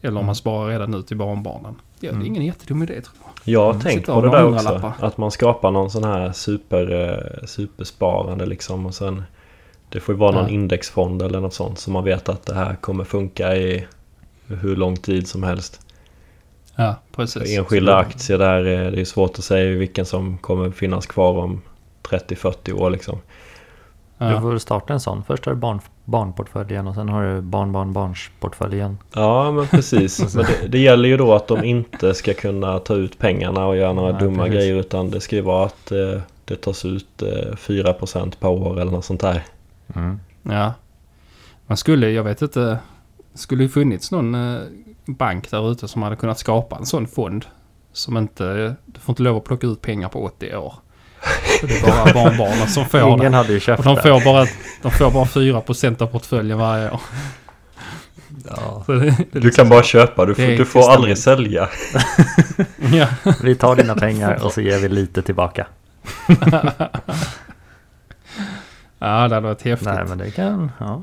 [0.00, 0.26] Eller om Mm.
[0.26, 1.74] man sparar redan nu till barnbarnen.
[2.00, 2.26] Ja, det är Mm.
[2.26, 3.54] ingen jättedum idé tror jag.
[3.54, 3.82] Jag har Mm.
[3.82, 4.68] tänkt på det där också.
[4.68, 5.06] hundralappar.
[5.06, 6.92] Att man skapar någon sån här super,
[7.40, 8.86] eh, supersparande liksom.
[8.86, 9.22] Och sen
[9.88, 10.50] det får ju vara någon Ja.
[10.50, 11.78] indexfond eller något sånt.
[11.78, 13.86] Så man vet att det här kommer funka i
[14.46, 15.80] hur lång tid som helst.
[16.76, 17.42] Ja, precis.
[17.42, 21.06] För enskilda Så- aktier där eh, det är svårt att säga vilken som kommer finnas
[21.06, 21.62] kvar om
[22.02, 23.18] 30-40 år liksom.
[24.18, 24.40] Du Ja.
[24.40, 25.24] får starta en sån.
[25.24, 28.98] Först har du barn, barnportföljen och sen har du barn, barn, barnsportföljen.
[29.14, 30.34] Ja men precis.
[30.34, 33.76] men det, det gäller ju då att de inte ska kunna ta ut pengarna och
[33.76, 34.54] göra några Nej, dumma precis.
[34.54, 34.74] grejer.
[34.76, 38.92] Utan det ska ju vara att eh, det tas ut eh, 4% per år eller
[38.92, 39.44] något sånt där.
[39.94, 40.20] Mm.
[40.42, 40.72] Ja.
[41.66, 42.78] Man skulle, jag vet inte,
[43.34, 44.60] skulle ju funnits någon eh,
[45.06, 47.44] bank där ute som hade kunnat skapa en sån fond.
[47.92, 50.74] Som inte, du får inte lov att plocka ut pengar på 80 år.
[51.60, 53.36] Så det är bara barnbarnen som får Ingen det.
[53.38, 54.02] hade ju Och köpt de det.
[54.02, 54.46] får bara,
[54.82, 57.00] de får bara 4% av portföljen varje år.
[58.48, 58.84] Ja.
[58.86, 61.68] Det, det Du liksom- kan bara köpa, du får, du får aldrig sälja.
[62.92, 63.06] Ja.
[63.42, 65.66] Vi tar dina pengar och så ger vi lite tillbaka.
[68.98, 69.88] ja, det hade varit häftigt.
[69.88, 71.02] Nej men det kan, ja.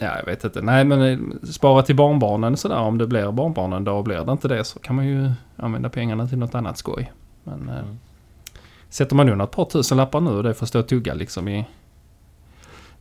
[0.00, 0.60] Ja, jag vet inte.
[0.62, 1.18] Nej, men eh,
[1.52, 2.76] spara till barnbarnen sådär.
[2.78, 6.26] Om det blir barnbarnen då blir det inte det så kan man ju använda pengarna
[6.26, 7.12] till något annat skoj.
[7.44, 7.98] Men eh, Mm.
[8.90, 11.48] Sätter man undan ett par tusen lappar nu och det får stå och tugga liksom
[11.48, 11.64] i...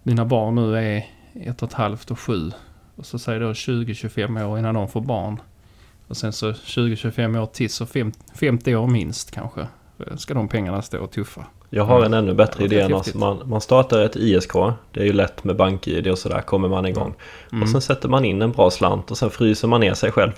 [0.03, 2.51] Mina barn nu är ett och ett halvt och sju.
[2.95, 5.41] Och så säger då 20-25 år innan de får barn.
[6.07, 9.61] Och sen så 20-25 år till så fem, 50 år minst kanske.
[9.61, 11.45] eh, Ska de pengarna stå och tuffa.
[11.69, 12.79] Jag har en ännu bättre idé.
[12.81, 13.13] än oss.
[13.13, 14.53] Man, man startar ett ISK.
[14.91, 16.41] Det är ju lätt med bank-id och sådär.
[16.41, 17.13] Kommer man igång.
[17.51, 17.63] Mm.
[17.63, 20.31] Och sen sätter man in en bra slant och sen fryser man ner sig själv.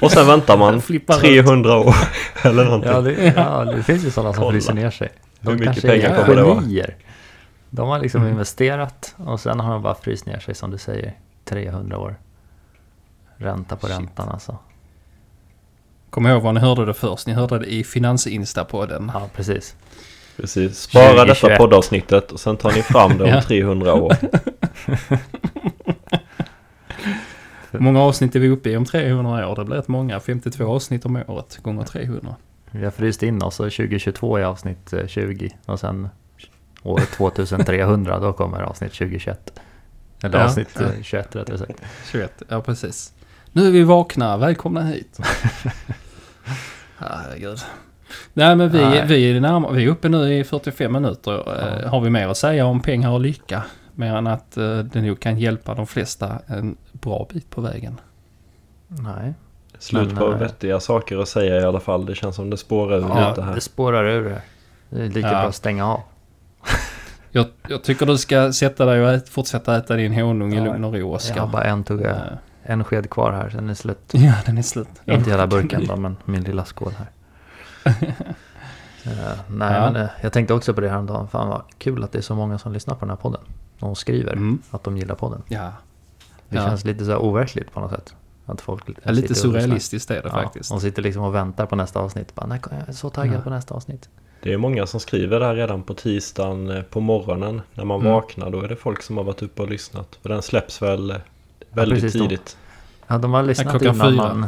[0.00, 1.20] Och sen väntar man Flippar ut.
[1.20, 1.94] 300 år.
[2.42, 2.90] eller någonting.
[2.92, 4.52] Ja det, ja, det finns ju sådana som Kolla.
[4.52, 5.08] fryser ner sig.
[5.40, 6.62] De Hur mycket pengar är kommer det vara?
[7.70, 8.32] De har liksom Mm.
[8.32, 11.12] investerat och sen har de bara fryst ner sig som du säger.
[11.44, 12.16] 300 år.
[13.36, 13.96] Ränta på Shit.
[13.98, 14.56] räntan alltså.
[16.10, 17.26] Kom ihåg var ni hörde det först.
[17.26, 19.10] Ni hörde det i Finansinsta-podden.
[19.14, 19.76] Ja, precis.
[20.36, 20.78] Precis.
[20.78, 21.40] Spara 2021.
[21.42, 23.42] detta poddavsnittet och sen tar ni fram det om Ja.
[23.42, 24.16] 300 år.
[27.80, 29.56] Många avsnitt är vi uppe i om 300 år?
[29.56, 30.20] Det blir rätt många.
[30.20, 32.34] 52 avsnitt om året gånger 300.
[32.70, 36.08] Vi har fryst in oss och 2022 är avsnitt eh, 20 och sen
[36.82, 39.60] året 2300 då kommer avsnitt 2021.
[40.22, 40.82] Eller Ja, avsnitt ja.
[40.84, 41.82] eh, 21 rättare sagt.
[42.12, 43.12] 21, ja precis.
[43.52, 45.18] Nu är vi vakna, välkomna hit.
[46.98, 47.58] Herregud.
[48.34, 49.04] Nej men vi, Nej.
[49.06, 51.32] vi, är närmare, vi är uppe nu i 45 minuter.
[51.32, 51.88] Eh, Ja.
[51.88, 53.62] Har vi mer att säga om pengar och lycka?
[53.94, 58.00] Mer än att eh, det nog kan hjälpa de flesta en bra bit på vägen.
[58.88, 59.34] Nej.
[59.78, 62.06] Slut Men, på eh, vettiga saker att säga i alla fall.
[62.06, 63.54] Det känns som det spårar ur Ja, lite här.
[63.54, 64.42] det spårar ur det.
[64.90, 65.28] Det är lika Ja.
[65.28, 66.00] bra att stänga av.
[67.34, 70.64] Jag, jag tycker du ska sätta dig och ät, fortsätta äta din honung i Ja,
[70.64, 71.36] lugn och ro Oskar.
[71.36, 72.26] Jag har bara en tugga, Eh,
[72.62, 73.98] en sked kvar här, sen är det slut.
[74.12, 74.88] Ja, den är slut.
[75.04, 77.06] Inte hela burken då, men min lilla skål här.
[79.06, 79.90] Eh, nej, Ja.
[79.90, 81.28] men jag tänkte också på det häromdagen.
[81.28, 83.40] Fan vad kul att det är så många som lyssnar på den här podden.
[83.86, 84.58] De skriver Mm.
[84.70, 85.42] att de gillar podden.
[85.48, 85.72] Ja,
[86.48, 86.66] Det Ja.
[86.66, 88.14] känns lite så här overkligt på något sätt.
[88.46, 90.70] Att folk är lite surrealistiskt är det Ja, faktiskt.
[90.70, 92.34] de sitter liksom och väntar på nästa avsnitt.
[92.34, 93.40] Bara, nej, jag är så taggad Ja.
[93.40, 94.08] på nästa avsnitt.
[94.42, 97.62] Det är många som skriver där redan på tisdagen eh, på morgonen.
[97.74, 98.12] När man Mm.
[98.12, 100.18] vaknar då är det folk som har varit uppe och lyssnat.
[100.22, 101.16] För den släpps väl eh,
[101.72, 102.56] väldigt precis, de- tidigt.
[103.06, 104.10] Ja, de har lyssnat innan fyra.
[104.34, 104.46] man...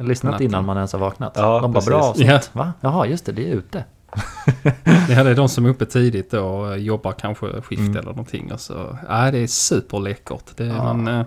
[0.00, 0.46] Lyssnat Natten.
[0.46, 1.32] innan man ens har vaknat.
[1.36, 1.88] Ja, de bara, precis.
[1.88, 2.28] bra avsnitt.
[2.28, 2.40] Ja.
[2.52, 2.72] Va?
[2.80, 3.84] Jaha, just det, det är ute.
[5.08, 7.92] Ja, det är de som är uppe tidigt då och jobbar kanske skift Mm.
[7.96, 8.52] eller någonting.
[8.52, 10.56] Och så, ja, det är superläckert.
[10.56, 10.92] Det är, Ja.
[10.94, 11.26] man, eh,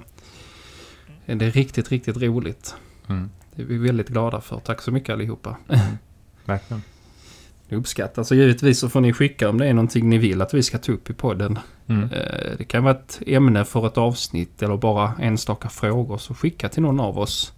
[1.25, 2.75] det är riktigt, riktigt roligt.
[3.07, 3.29] Mm.
[3.55, 4.59] Det är vi väldigt glada för.
[4.59, 5.57] Tack så mycket allihopa.
[6.45, 6.81] Verkligen.
[7.69, 8.27] Det uppskattas.
[8.27, 10.77] Så givetvis så får ni skicka om det är någonting ni vill att vi ska
[10.77, 11.59] ta upp i podden.
[11.87, 12.03] Mm.
[12.03, 16.17] Eh, Det kan vara ett ämne för ett avsnitt eller bara enstaka frågor.
[16.17, 17.53] Så skicka till någon av oss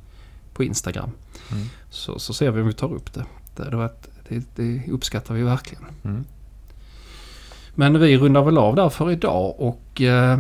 [0.54, 1.10] på Instagram.
[1.52, 1.66] Mm.
[1.90, 3.26] Så, så ser vi om vi tar upp det.
[3.56, 5.84] Det, hade varit, det, det uppskattar vi verkligen.
[6.04, 6.24] Mm.
[7.76, 10.40] Men vi rundar väl av där för idag och eh,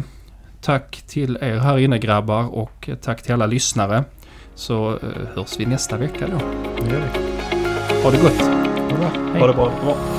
[0.61, 4.03] tack till er här inne grabbar och eh, tack till alla lyssnare.
[4.55, 4.99] Så eh,
[5.35, 6.45] hörs vi nästa vecka då.
[6.83, 8.03] Det gör vi.
[8.03, 8.41] Ha det gott!
[8.41, 9.11] Ha det bra.
[9.31, 9.41] Hej.
[9.41, 10.12] Ha det bra.